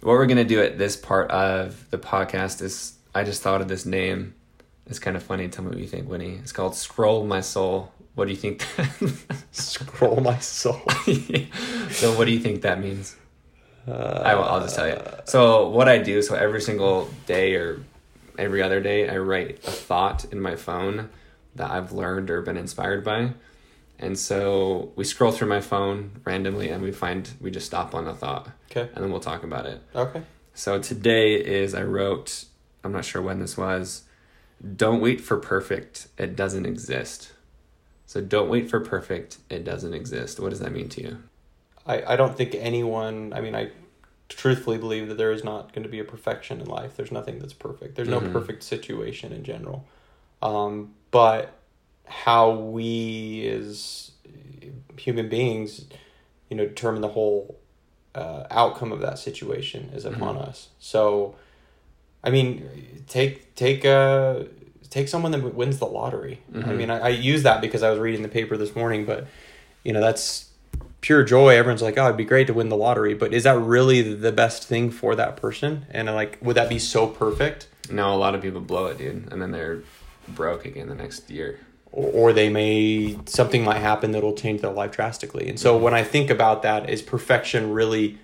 what 0.00 0.12
we're 0.12 0.26
going 0.26 0.36
to 0.38 0.44
do 0.44 0.60
at 0.62 0.78
this 0.78 0.96
part 0.96 1.30
of 1.30 1.84
the 1.90 1.98
podcast 1.98 2.62
is 2.62 2.94
I 3.14 3.24
just 3.24 3.42
thought 3.42 3.60
of 3.60 3.68
this 3.68 3.84
name. 3.84 4.34
It's 4.88 4.98
kind 4.98 5.16
of 5.16 5.22
funny. 5.22 5.48
Tell 5.48 5.64
me 5.64 5.70
what 5.70 5.78
you 5.78 5.86
think, 5.86 6.08
Winnie. 6.08 6.38
It's 6.42 6.52
called 6.52 6.74
Scroll 6.74 7.26
My 7.26 7.40
Soul. 7.40 7.92
What 8.14 8.24
do 8.26 8.30
you 8.32 8.36
think? 8.36 8.66
Scroll 9.52 10.20
my 10.20 10.38
soul. 10.38 10.80
so, 11.90 12.16
what 12.18 12.24
do 12.24 12.32
you 12.32 12.40
think 12.40 12.62
that 12.62 12.80
means? 12.80 13.14
Uh, 13.86 13.92
I 14.24 14.34
will, 14.34 14.42
I'll 14.44 14.60
just 14.60 14.74
tell 14.74 14.88
you. 14.88 15.00
So, 15.24 15.68
what 15.68 15.88
I 15.88 15.98
do, 15.98 16.20
so 16.22 16.34
every 16.34 16.60
single 16.60 17.08
day 17.26 17.54
or 17.54 17.80
every 18.36 18.60
other 18.60 18.80
day, 18.80 19.08
I 19.08 19.18
write 19.18 19.58
a 19.66 19.70
thought 19.70 20.24
in 20.32 20.40
my 20.40 20.56
phone 20.56 21.10
that 21.54 21.70
I've 21.70 21.92
learned 21.92 22.28
or 22.30 22.42
been 22.42 22.56
inspired 22.56 23.04
by. 23.04 23.34
And 24.00 24.18
so 24.18 24.92
we 24.94 25.04
scroll 25.04 25.32
through 25.32 25.48
my 25.48 25.60
phone 25.60 26.20
randomly 26.24 26.70
and 26.70 26.82
we 26.82 26.92
find, 26.92 27.28
we 27.40 27.50
just 27.50 27.66
stop 27.66 27.94
on 27.94 28.06
a 28.06 28.14
thought 28.14 28.48
Okay. 28.70 28.88
and 28.94 29.02
then 29.04 29.10
we'll 29.10 29.20
talk 29.20 29.42
about 29.42 29.66
it. 29.66 29.82
Okay. 29.94 30.22
So 30.54 30.78
today 30.80 31.34
is 31.34 31.74
I 31.74 31.82
wrote, 31.82 32.44
I'm 32.84 32.92
not 32.92 33.04
sure 33.04 33.20
when 33.20 33.40
this 33.40 33.56
was, 33.56 34.04
don't 34.76 35.00
wait 35.00 35.20
for 35.20 35.36
perfect, 35.38 36.08
it 36.18 36.34
doesn't 36.36 36.66
exist. 36.66 37.32
So 38.06 38.20
don't 38.20 38.48
wait 38.48 38.70
for 38.70 38.80
perfect, 38.80 39.38
it 39.50 39.64
doesn't 39.64 39.94
exist. 39.94 40.40
What 40.40 40.50
does 40.50 40.60
that 40.60 40.72
mean 40.72 40.88
to 40.90 41.02
you? 41.02 41.18
I, 41.86 42.14
I 42.14 42.16
don't 42.16 42.36
think 42.36 42.54
anyone, 42.54 43.32
I 43.34 43.40
mean, 43.40 43.54
I 43.54 43.70
truthfully 44.28 44.78
believe 44.78 45.08
that 45.08 45.16
there 45.16 45.32
is 45.32 45.44
not 45.44 45.72
going 45.72 45.84
to 45.84 45.88
be 45.88 45.98
a 46.00 46.04
perfection 46.04 46.60
in 46.60 46.66
life. 46.66 46.96
There's 46.96 47.12
nothing 47.12 47.38
that's 47.38 47.52
perfect. 47.54 47.94
There's 47.96 48.08
no 48.08 48.20
Mhm. 48.20 48.32
perfect 48.32 48.62
situation 48.62 49.32
in 49.32 49.42
general. 49.44 49.86
Um, 50.42 50.94
but 51.10 51.54
how 52.06 52.50
we 52.50 53.46
as 53.48 54.12
human 54.96 55.28
beings, 55.28 55.86
you 56.50 56.56
know, 56.56 56.66
determine 56.66 57.00
the 57.02 57.08
whole 57.08 57.58
uh, 58.14 58.46
outcome 58.50 58.90
of 58.90 59.00
that 59.00 59.18
situation 59.18 59.90
is 59.94 60.04
upon 60.04 60.34
Mhm. 60.36 60.48
us. 60.48 60.68
So, 60.80 61.36
I 62.28 62.30
mean, 62.30 62.68
take 63.08 63.54
take 63.54 63.84
uh 63.86 64.44
take 64.90 65.08
someone 65.08 65.32
that 65.32 65.54
wins 65.54 65.78
the 65.78 65.86
lottery. 65.86 66.40
I 66.54 66.58
Mhm. 66.58 66.76
mean, 66.76 66.90
I, 66.90 66.98
I 66.98 67.08
use 67.08 67.42
that 67.42 67.60
because 67.62 67.82
I 67.82 67.90
was 67.90 67.98
reading 67.98 68.22
the 68.22 68.28
paper 68.28 68.56
this 68.58 68.76
morning, 68.76 69.04
but 69.06 69.26
you 69.82 69.92
know, 69.94 70.00
that's 70.00 70.50
pure 71.00 71.22
joy. 71.24 71.56
Everyone's 71.56 71.80
like, 71.82 71.96
"Oh, 71.96 72.04
it'd 72.04 72.16
be 72.18 72.24
great 72.24 72.46
to 72.48 72.54
win 72.54 72.68
the 72.68 72.76
lottery," 72.76 73.14
but 73.14 73.32
is 73.32 73.44
that 73.44 73.58
really 73.58 74.02
the 74.02 74.32
best 74.32 74.64
thing 74.68 74.90
for 74.90 75.14
that 75.16 75.36
person? 75.36 75.86
And 75.90 76.06
like, 76.14 76.38
would 76.42 76.56
that 76.56 76.68
be 76.68 76.78
so 76.78 77.06
perfect? 77.06 77.66
No, 77.90 78.14
a 78.14 78.18
lot 78.24 78.34
of 78.34 78.42
people 78.42 78.60
blow 78.60 78.86
it, 78.86 78.98
dude, 78.98 79.28
and 79.32 79.40
then 79.40 79.50
they're 79.52 79.80
broke 80.28 80.66
again 80.66 80.88
the 80.88 80.94
next 80.94 81.30
year. 81.30 81.60
or, 81.90 82.10
or 82.12 82.32
they 82.34 82.50
may 82.50 83.16
something 83.24 83.64
might 83.64 83.78
happen 83.78 84.10
that'll 84.12 84.34
change 84.34 84.60
their 84.60 84.72
life 84.72 84.90
drastically. 84.92 85.48
And 85.48 85.58
so 85.58 85.74
when 85.78 85.94
I 85.94 86.02
think 86.04 86.28
about 86.28 86.60
that, 86.62 86.90
is 86.90 87.00
perfection 87.00 87.72
really 87.72 88.18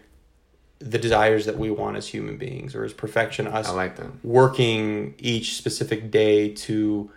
the 0.81 0.99
desires 0.99 1.47
that 1.47 1.57
we 1.59 1.71
want 1.71 1.97
as 1.97 2.09
human 2.09 2.37
beings, 2.37 2.75
or 2.75 2.85
as 2.85 2.93
perfection 2.93 3.47
us 3.47 3.69
I 3.69 3.73
like 3.73 3.97
that. 3.97 4.11
working 4.25 5.15
each 5.19 5.57
specific 5.57 6.11
day 6.11 6.51
to 6.51 7.11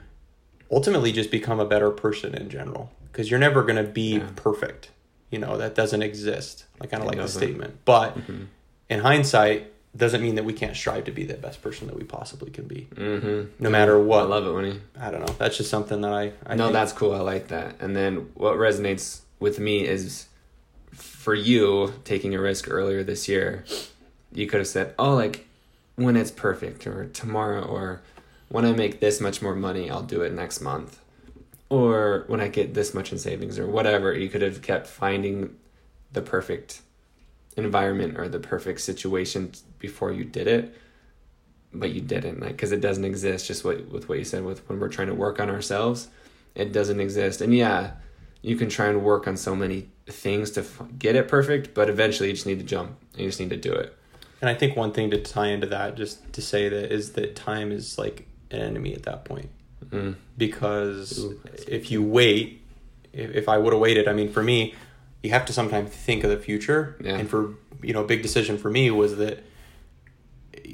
ultimately 0.72 1.12
just 1.12 1.32
become 1.32 1.60
a 1.60 1.65
better 1.65 1.89
person 1.91 2.36
in 2.36 2.50
general? 2.50 2.91
Because 3.12 3.30
you're 3.32 3.39
never 3.39 3.63
going 3.63 3.78
to 3.78 3.84
be 3.91 4.17
Yeah. 4.17 4.30
perfect. 4.36 4.91
You 5.32 5.39
know 5.39 5.58
that 5.58 5.76
doesn't 5.76 6.02
exist. 6.02 6.65
I 6.80 6.88
kind 6.88 7.04
of 7.04 7.08
like 7.10 7.17
the 7.17 7.28
statement, 7.28 7.80
but 7.86 8.12
hmm 8.12 8.43
in 8.89 9.02
hindsight, 9.02 9.74
doesn't 9.98 10.22
mean 10.22 10.36
that 10.36 10.46
we 10.46 10.54
can't 10.54 10.74
strive 10.76 11.04
to 11.04 11.12
be 11.12 11.26
the 11.26 11.34
best 11.34 11.62
person 11.62 11.88
that 11.88 11.96
we 11.98 12.04
possibly 12.06 12.50
can 12.50 12.65
be, 12.67 12.88
hmm 12.96 13.41
no 13.60 13.70
matter 13.70 14.00
what. 14.00 14.22
I 14.22 14.24
love 14.28 14.48
it, 14.48 14.52
Winnie. 14.52 14.80
I 14.98 15.12
don't 15.12 15.20
know. 15.26 15.34
That's 15.38 15.58
just 15.58 15.70
something 15.70 16.00
that 16.02 16.13
I. 16.13 16.32
I 16.46 16.56
no, 16.56 16.72
that's 16.72 16.93
cool. 16.93 17.13
I 17.13 17.20
like 17.20 17.50
that. 17.50 17.76
And 17.82 17.93
then 17.96 18.30
what 18.36 18.56
resonates 18.56 19.22
with 19.41 19.60
me 19.60 19.86
is 19.86 20.28
for 20.97 21.36
you 21.36 21.93
taking 22.03 22.36
a 22.36 22.41
risk 22.41 22.69
earlier 22.69 23.03
this 23.03 23.27
year, 23.27 23.63
you 24.31 24.47
could 24.47 24.60
have 24.60 24.67
said, 24.67 24.93
"Oh, 24.99 25.15
like 25.15 25.47
when 25.95 26.15
it's 26.15 26.31
perfect, 26.31 26.86
or 26.88 27.05
tomorrow, 27.07 27.63
or 27.63 28.01
when 28.49 28.65
I 28.65 28.71
make 28.73 28.99
this 28.99 29.21
much 29.21 29.41
more 29.41 29.55
money, 29.55 29.89
I'll 29.89 30.03
do 30.03 30.21
it 30.21 30.33
next 30.33 30.62
month, 30.62 30.99
or 31.69 32.25
when 32.27 32.41
I 32.41 32.47
get 32.47 32.73
this 32.73 32.93
much 32.93 33.12
in 33.12 33.19
savings, 33.19 33.60
or 33.60 33.67
whatever." 33.67 34.13
You 34.13 34.29
could 34.29 34.41
have 34.41 34.62
kept 34.62 34.88
finding 34.88 35.55
the 36.13 36.21
perfect 36.21 36.81
environment 37.57 38.17
or 38.17 38.29
the 38.29 38.39
perfect 38.39 38.79
situation 38.81 39.51
before 39.79 40.12
you 40.12 40.23
did 40.23 40.47
it 40.47 40.75
but 41.73 41.91
you 41.91 42.01
didn't 42.01 42.39
like 42.39 42.51
because 42.51 42.71
it 42.71 42.81
doesn't 42.81 43.03
exist 43.03 43.47
just 43.47 43.63
what 43.65 43.88
with 43.89 44.07
what 44.07 44.17
you 44.17 44.23
said 44.23 44.43
with 44.43 44.67
when 44.69 44.79
we're 44.79 44.88
trying 44.88 45.07
to 45.07 45.13
work 45.13 45.39
on 45.39 45.49
ourselves 45.49 46.07
it 46.55 46.71
doesn't 46.71 46.99
exist 46.99 47.41
and 47.41 47.53
yeah 47.53 47.91
you 48.41 48.56
can 48.56 48.69
try 48.69 48.88
and 48.88 49.02
work 49.04 49.28
on 49.28 49.36
so 49.38 49.56
many 49.56 49.88
things 50.08 50.52
to 50.52 50.62
f- 50.62 50.82
get 50.97 51.15
it 51.15 51.28
perfect 51.28 51.73
but 51.73 51.89
eventually 51.89 52.30
you 52.30 52.36
just 52.36 52.45
need 52.45 52.60
to 52.60 52.65
jump 52.65 52.91
you 53.15 53.26
just 53.26 53.39
need 53.39 53.50
to 53.50 53.58
do 53.58 53.73
it 53.73 53.97
And 54.41 54.50
I 54.50 54.54
think 54.54 54.76
one 54.78 54.91
thing 54.91 55.10
to 55.12 55.17
tie 55.21 55.47
into 55.47 55.67
that, 55.67 55.95
just 55.97 56.32
to 56.34 56.41
say 56.41 56.69
that, 56.69 56.91
is 56.93 57.13
that 57.13 57.36
time 57.36 57.71
is 57.71 57.97
like 57.97 58.28
an 58.52 58.62
enemy 58.62 58.93
at 58.93 59.04
that 59.04 59.26
point. 59.26 59.50
mm. 59.86 60.15
Because 60.38 61.17
Ooh, 61.19 61.39
if 61.67 61.89
you 61.91 62.04
wait, 62.04 62.62
if, 63.13 63.32
if 63.32 63.50
I 63.50 63.58
would 63.58 63.73
have 63.73 63.82
waited, 63.82 64.08
I 64.08 64.13
mean, 64.13 64.32
for 64.32 64.43
me, 64.43 64.76
you 65.23 65.32
have 65.32 65.45
to 65.47 65.54
sometimes 65.54 65.89
think 65.89 66.23
of 66.23 66.30
the 66.30 66.38
future. 66.38 66.95
Yeah. 67.02 67.17
And 67.17 67.28
for, 67.28 67.56
you 67.82 67.93
know, 67.93 68.04
a 68.04 68.08
big 68.08 68.21
decision 68.21 68.60
for 68.60 68.69
me 68.69 68.91
was 68.91 69.17
that 69.17 69.43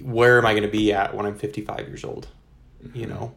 where 0.02 0.38
am 0.38 0.46
I 0.46 0.52
going 0.52 0.64
to 0.64 0.70
be 0.82 0.92
at 0.92 1.14
when 1.16 1.26
I'm 1.26 1.36
55 1.38 1.88
years 1.88 2.04
old? 2.04 2.28
You 2.94 3.08
know, 3.08 3.34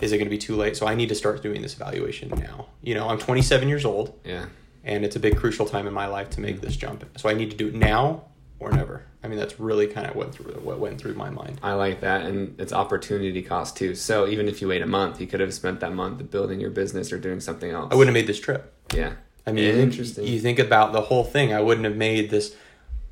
is 0.00 0.12
it 0.12 0.18
going 0.18 0.26
to 0.26 0.30
be 0.30 0.38
too 0.38 0.56
late? 0.56 0.76
So 0.76 0.86
I 0.86 0.94
need 0.94 1.08
to 1.08 1.14
start 1.14 1.42
doing 1.42 1.62
this 1.62 1.74
evaluation 1.74 2.28
now. 2.30 2.66
You 2.82 2.94
know, 2.94 3.08
I'm 3.08 3.18
27 3.18 3.68
years 3.68 3.84
old. 3.84 4.18
yeah 4.24 4.46
and 4.86 5.04
it's 5.04 5.16
a 5.16 5.20
big 5.20 5.36
crucial 5.36 5.66
time 5.66 5.86
in 5.86 5.92
my 5.92 6.06
life 6.06 6.30
to 6.30 6.40
make 6.40 6.56
mm. 6.56 6.60
this 6.60 6.76
jump. 6.76 7.04
So 7.18 7.28
I 7.28 7.34
need 7.34 7.50
to 7.50 7.56
do 7.56 7.68
it 7.68 7.74
now 7.74 8.24
or 8.58 8.70
never. 8.70 9.02
I 9.22 9.28
mean, 9.28 9.38
that's 9.38 9.58
really 9.58 9.88
kind 9.88 10.06
of 10.06 10.14
what 10.14 10.32
through 10.32 10.52
what 10.62 10.78
went 10.78 10.98
through 10.98 11.14
my 11.14 11.28
mind. 11.28 11.58
I 11.62 11.72
like 11.72 12.00
that, 12.00 12.22
and 12.22 12.58
it's 12.60 12.72
opportunity 12.72 13.42
cost 13.42 13.76
too. 13.76 13.96
So 13.96 14.28
even 14.28 14.48
if 14.48 14.62
you 14.62 14.68
wait 14.68 14.82
a 14.82 14.86
month, 14.86 15.20
you 15.20 15.26
could 15.26 15.40
have 15.40 15.52
spent 15.52 15.80
that 15.80 15.92
month 15.92 16.30
building 16.30 16.60
your 16.60 16.70
business 16.70 17.12
or 17.12 17.18
doing 17.18 17.40
something 17.40 17.70
else. 17.70 17.88
I 17.90 17.96
wouldn't 17.96 18.16
have 18.16 18.22
made 18.22 18.28
this 18.28 18.40
trip. 18.40 18.72
Yeah, 18.94 19.14
I 19.44 19.52
mean, 19.52 19.74
Interesting. 19.74 20.26
You 20.26 20.38
think 20.38 20.60
about 20.60 20.92
the 20.92 21.02
whole 21.02 21.24
thing. 21.24 21.52
I 21.52 21.60
wouldn't 21.60 21.84
have 21.84 21.96
made 21.96 22.30
this 22.30 22.54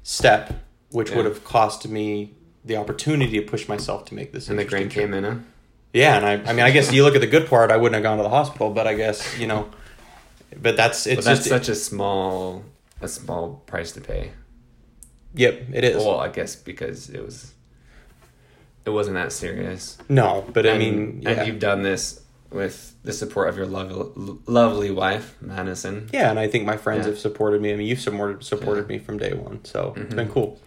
step, 0.04 0.64
which 0.90 1.10
Yeah. 1.10 1.16
would 1.16 1.24
have 1.24 1.42
cost 1.42 1.88
me 1.88 2.34
the 2.64 2.76
opportunity 2.76 3.40
to 3.40 3.42
push 3.44 3.68
myself 3.68 4.04
to 4.06 4.14
make 4.14 4.32
this. 4.32 4.48
and 4.48 4.58
the 4.58 4.62
interesting 4.62 5.08
grain 5.10 5.44
trip. 6.02 6.12
came 6.12 6.22
in. 6.22 6.22
Huh? 6.24 6.30
Yeah, 6.30 6.30
and 6.34 6.46
I, 6.46 6.50
I 6.50 6.52
mean, 6.54 6.64
I 6.64 6.70
guess 6.70 6.92
you 6.92 7.04
look 7.04 7.14
at 7.14 7.20
the 7.20 7.26
good 7.26 7.46
part. 7.48 7.70
I 7.70 7.76
wouldn't 7.76 7.94
have 7.94 8.02
gone 8.02 8.16
to 8.18 8.22
the 8.22 8.28
hospital, 8.30 8.70
but 8.70 8.86
I 8.86 8.94
guess 8.94 9.38
you 9.38 9.46
know, 9.46 9.68
but 10.60 10.76
that's 10.76 11.04
But 11.04 11.12
it's 11.14 11.24
that's 11.26 11.38
just 11.40 11.48
such 11.48 11.68
a 11.68 11.74
small, 11.74 12.64
a 13.00 13.08
small 13.08 13.62
price 13.66 13.92
to 13.92 14.00
pay. 14.00 14.32
yep, 15.34 15.62
it 15.72 15.84
is. 15.84 15.96
Well, 15.96 16.20
I 16.20 16.28
guess 16.28 16.54
because 16.56 17.10
it 17.10 17.22
was, 17.24 17.52
it 18.84 18.90
wasn't 18.90 19.14
that 19.14 19.32
serious. 19.32 19.98
no, 20.08 20.44
but 20.52 20.66
I 20.66 20.78
mean, 20.78 21.20
yeah, 21.22 21.30
and 21.30 21.46
you've 21.46 21.58
done 21.60 21.82
this 21.82 22.20
with 22.50 22.94
the 23.02 23.12
support 23.12 23.48
of 23.48 23.56
your 23.56 23.66
lovely, 23.66 24.38
lovely 24.46 24.90
wife, 24.92 25.34
Madison. 25.40 26.08
yeah, 26.12 26.30
and 26.30 26.38
I 26.38 26.46
think 26.48 26.64
my 26.64 26.76
friends 26.76 27.04
Yeah. 27.06 27.10
have 27.12 27.18
supported 27.18 27.60
me. 27.60 27.72
I 27.72 27.76
mean, 27.76 27.86
you've 27.88 28.00
supported 28.00 28.44
supported 28.44 28.86
me 28.88 28.98
from 28.98 29.18
day 29.18 29.32
one, 29.34 29.64
so 29.64 29.94
Mm-hmm. 29.96 30.16
been 30.16 30.28
cool. 30.28 30.60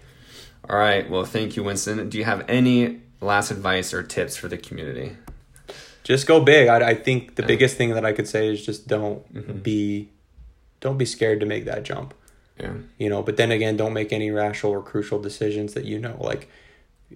All 0.70 0.76
right. 0.78 1.10
Well, 1.10 1.24
thank 1.24 1.56
you, 1.56 1.64
Winston. 1.64 2.10
Do 2.10 2.18
you 2.18 2.26
have 2.26 2.44
any 2.50 3.00
last 3.22 3.52
advice 3.52 3.94
or 3.94 4.04
tips 4.04 4.36
for 4.38 4.48
the 4.48 4.58
community? 4.58 5.18
Just 6.04 6.26
go 6.28 6.40
big. 6.40 6.68
I, 6.70 6.90
I 6.90 6.94
think 6.96 7.36
the 7.36 7.42
Yeah. 7.44 7.48
biggest 7.48 7.76
thing 7.78 7.90
that 7.94 8.06
I 8.06 8.14
could 8.14 8.28
say 8.28 8.48
is 8.48 8.66
just 8.66 8.88
don't 8.88 9.22
Mhm. 9.34 9.62
be, 9.64 10.10
don't 10.80 10.98
be 10.98 11.06
scared 11.06 11.40
to 11.42 11.46
make 11.46 11.66
that 11.66 11.84
jump. 11.84 12.14
Yeah. 12.60 12.74
you 12.98 13.08
know 13.08 13.22
but 13.22 13.38
then 13.38 13.52
again 13.52 13.78
don't 13.78 13.94
make 13.94 14.12
any 14.12 14.32
rational 14.32 14.72
or 14.74 14.82
crucial 14.82 15.20
decisions 15.22 15.76
that 15.76 15.86
you 15.86 16.00
know 16.00 16.18
like 16.20 16.50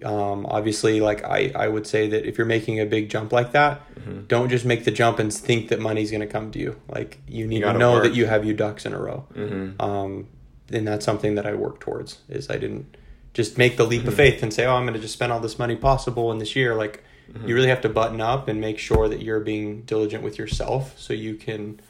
um, 0.04 0.46
obviously 0.46 1.00
like 1.00 1.24
I, 1.24 1.50
I 1.56 1.66
would 1.66 1.84
say 1.84 2.08
that 2.10 2.24
if 2.28 2.38
you're 2.38 2.46
making 2.46 2.78
a 2.78 2.86
big 2.86 3.08
jump 3.10 3.32
like 3.32 3.50
that 3.50 3.80
Mhm. 3.96 4.28
don't 4.28 4.48
just 4.50 4.64
make 4.64 4.84
the 4.84 4.92
jump 4.92 5.18
and 5.18 5.34
think 5.34 5.68
that 5.70 5.80
money's 5.80 6.12
going 6.12 6.20
to 6.20 6.28
come 6.28 6.52
to 6.52 6.60
you 6.60 6.76
like 6.88 7.18
you 7.26 7.48
need 7.48 7.58
to 7.58 7.64
gotta 7.66 7.78
know 7.80 7.94
work. 7.94 8.04
that 8.04 8.14
you 8.14 8.26
have 8.26 8.44
your 8.44 8.54
ducks 8.54 8.86
in 8.86 8.92
a 8.92 8.98
row 9.00 9.26
Mm-hmm. 9.34 9.82
um, 9.82 10.28
and 10.70 10.86
that's 10.86 11.04
something 11.04 11.34
that 11.34 11.44
i 11.44 11.54
work 11.54 11.80
towards 11.80 12.18
is 12.28 12.48
i 12.48 12.56
didn't 12.56 12.96
just 13.34 13.56
make 13.58 13.76
the 13.76 13.84
leap 13.84 14.06
of 14.06 14.14
Mhm. 14.14 14.16
faith 14.16 14.42
and 14.42 14.52
say 14.52 14.66
oh 14.66 14.74
i'm 14.74 14.82
going 14.84 14.94
to 14.94 15.00
just 15.00 15.14
spend 15.14 15.32
all 15.32 15.40
this 15.40 15.58
money 15.58 15.76
possible 15.76 16.30
in 16.32 16.38
this 16.38 16.54
year 16.56 16.74
like 16.74 17.02
Mm-hmm. 17.32 17.48
you 17.48 17.54
really 17.54 17.68
have 17.68 17.80
to 17.82 17.88
button 17.88 18.20
up 18.20 18.48
and 18.48 18.60
make 18.60 18.78
sure 18.78 19.08
that 19.08 19.22
you're 19.22 19.40
being 19.40 19.82
diligent 19.82 20.22
with 20.22 20.38
yourself 20.38 20.98
so 20.98 21.14
you 21.14 21.36
can 21.36 21.80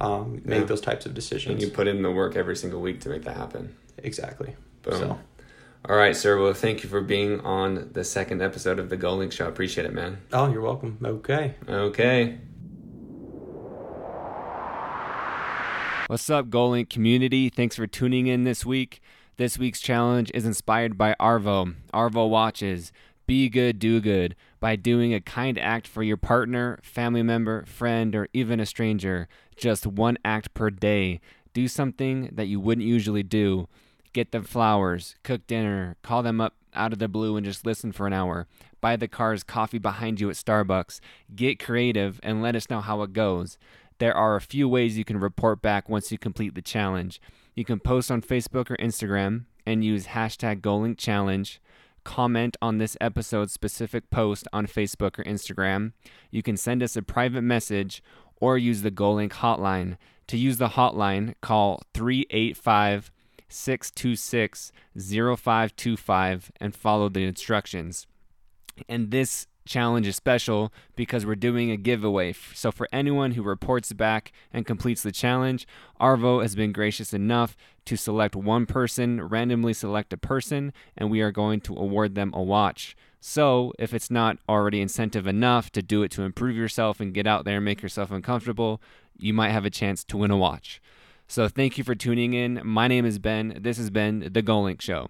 um, 0.00 0.40
make 0.44 0.60
Yeah. 0.60 0.64
those 0.64 0.80
types 0.80 1.06
of 1.06 1.12
decisions. 1.14 1.52
And 1.52 1.62
you 1.62 1.68
put 1.70 1.86
in 1.86 2.02
the 2.02 2.10
work 2.10 2.34
every 2.36 2.56
single 2.56 2.80
week 2.80 3.00
to 3.02 3.08
make 3.10 3.22
that 3.24 3.36
happen. 3.36 3.74
exactly 3.98 4.56
Boom. 4.82 4.94
So- 4.94 5.18
All 5.88 5.94
right, 5.96 6.16
sir. 6.16 6.40
Well, 6.40 6.52
thank 6.54 6.82
you 6.82 6.88
for 6.88 7.00
being 7.00 7.40
on 7.40 7.90
the 7.92 8.02
second 8.02 8.42
episode 8.42 8.78
of 8.80 8.88
the 8.88 8.96
Goalink 8.96 9.30
Show. 9.32 9.44
I 9.44 9.48
appreciate 9.48 9.84
it, 9.86 9.92
man. 9.92 10.18
oh 10.32 10.50
you're 10.50 10.62
welcome 10.62 10.98
okay 11.04 11.54
Okay. 11.68 12.38
What's 16.08 16.30
up, 16.30 16.46
Goalink 16.48 16.88
community? 16.88 17.50
Thanks 17.50 17.76
for 17.76 17.86
tuning 17.86 18.26
in 18.26 18.44
this 18.44 18.64
week. 18.64 19.00
This 19.38 19.56
week's 19.56 19.80
challenge 19.80 20.32
is 20.34 20.44
inspired 20.44 20.98
by 20.98 21.14
Arvo. 21.20 21.76
Arvo 21.94 22.28
watches 22.28 22.90
Be 23.28 23.48
Good, 23.48 23.78
Do 23.78 24.00
Good 24.00 24.34
by 24.58 24.74
doing 24.74 25.14
a 25.14 25.20
kind 25.20 25.60
act 25.60 25.86
for 25.86 26.02
your 26.02 26.16
partner, 26.16 26.80
family 26.82 27.22
member, 27.22 27.64
friend, 27.64 28.16
or 28.16 28.26
even 28.32 28.58
a 28.58 28.66
stranger. 28.66 29.28
Just 29.56 29.86
one 29.86 30.18
act 30.24 30.54
per 30.54 30.70
day. 30.70 31.20
Do 31.54 31.68
something 31.68 32.30
that 32.32 32.48
you 32.48 32.58
wouldn't 32.58 32.88
usually 32.88 33.22
do. 33.22 33.68
Get 34.12 34.32
them 34.32 34.42
flowers, 34.42 35.14
cook 35.22 35.46
dinner, 35.46 35.94
call 36.02 36.24
them 36.24 36.40
up 36.40 36.56
out 36.74 36.92
of 36.92 36.98
the 36.98 37.06
blue 37.06 37.36
and 37.36 37.46
just 37.46 37.64
listen 37.64 37.92
for 37.92 38.08
an 38.08 38.12
hour. 38.12 38.48
Buy 38.80 38.96
the 38.96 39.06
car's 39.06 39.44
coffee 39.44 39.78
behind 39.78 40.20
you 40.20 40.28
at 40.30 40.34
Starbucks. 40.34 40.98
Get 41.32 41.60
creative 41.60 42.18
and 42.24 42.42
let 42.42 42.56
us 42.56 42.68
know 42.68 42.80
how 42.80 43.02
it 43.02 43.12
goes. 43.12 43.56
There 43.98 44.16
are 44.16 44.34
a 44.34 44.40
few 44.40 44.68
ways 44.68 44.98
you 44.98 45.04
can 45.04 45.20
report 45.20 45.62
back 45.62 45.88
once 45.88 46.10
you 46.10 46.18
complete 46.18 46.56
the 46.56 46.62
challenge. 46.62 47.20
You 47.58 47.64
can 47.64 47.80
post 47.80 48.08
on 48.08 48.22
Facebook 48.22 48.70
or 48.70 48.76
Instagram 48.76 49.46
and 49.66 49.84
use 49.84 50.06
hashtag 50.06 50.60
GoalinkChallenge. 50.60 51.58
Comment 52.04 52.56
on 52.62 52.78
this 52.78 52.96
episode's 53.00 53.52
specific 53.52 54.10
post 54.10 54.46
on 54.52 54.68
Facebook 54.68 55.18
or 55.18 55.24
Instagram. 55.24 55.90
You 56.30 56.40
can 56.40 56.56
send 56.56 56.84
us 56.84 56.94
a 56.94 57.02
private 57.02 57.42
message 57.42 58.00
or 58.36 58.58
use 58.58 58.82
the 58.82 58.92
Goalink 58.92 59.30
hotline. 59.30 59.96
To 60.28 60.36
use 60.36 60.58
the 60.58 60.68
hotline, 60.68 61.34
call 61.40 61.82
385 61.94 63.10
626 63.48 64.70
0525 64.96 66.52
and 66.60 66.76
follow 66.76 67.08
the 67.08 67.24
instructions. 67.24 68.06
And 68.88 69.10
this 69.10 69.48
challenge 69.68 70.06
is 70.06 70.16
special 70.16 70.72
because 70.96 71.24
we're 71.24 71.36
doing 71.36 71.70
a 71.70 71.76
giveaway. 71.76 72.34
So, 72.54 72.72
for 72.72 72.88
anyone 72.92 73.32
who 73.32 73.42
reports 73.42 73.92
back 73.92 74.32
and 74.52 74.66
completes 74.66 75.02
the 75.02 75.12
challenge, 75.12 75.66
Arvo 76.00 76.42
has 76.42 76.56
been 76.56 76.72
gracious 76.72 77.12
enough 77.12 77.56
to 77.84 77.96
select 77.96 78.34
one 78.34 78.66
person, 78.66 79.22
randomly 79.22 79.72
select 79.72 80.12
a 80.12 80.16
person, 80.16 80.72
and 80.96 81.10
we 81.10 81.20
are 81.20 81.30
going 81.30 81.60
to 81.62 81.76
award 81.76 82.14
them 82.14 82.32
a 82.34 82.42
watch. 82.42 82.96
So, 83.20 83.72
if 83.78 83.92
it's 83.92 84.10
not 84.10 84.38
already 84.48 84.80
incentive 84.80 85.26
enough 85.26 85.70
to 85.72 85.82
do 85.82 86.02
it 86.02 86.10
to 86.12 86.22
improve 86.22 86.56
yourself 86.56 87.00
and 87.00 87.14
get 87.14 87.26
out 87.26 87.44
there 87.44 87.56
and 87.56 87.64
make 87.64 87.82
yourself 87.82 88.10
uncomfortable, 88.10 88.80
you 89.16 89.32
might 89.34 89.50
have 89.50 89.64
a 89.64 89.70
chance 89.70 90.04
to 90.04 90.16
win 90.16 90.30
a 90.30 90.36
watch. 90.36 90.80
So, 91.26 91.48
thank 91.48 91.78
you 91.78 91.84
for 91.84 91.94
tuning 91.94 92.32
in. 92.34 92.60
My 92.64 92.88
name 92.88 93.04
is 93.04 93.18
Ben. 93.18 93.58
This 93.60 93.76
has 93.76 93.90
been 93.90 94.30
The 94.32 94.42
Goalink 94.42 94.80
Show. 94.80 95.08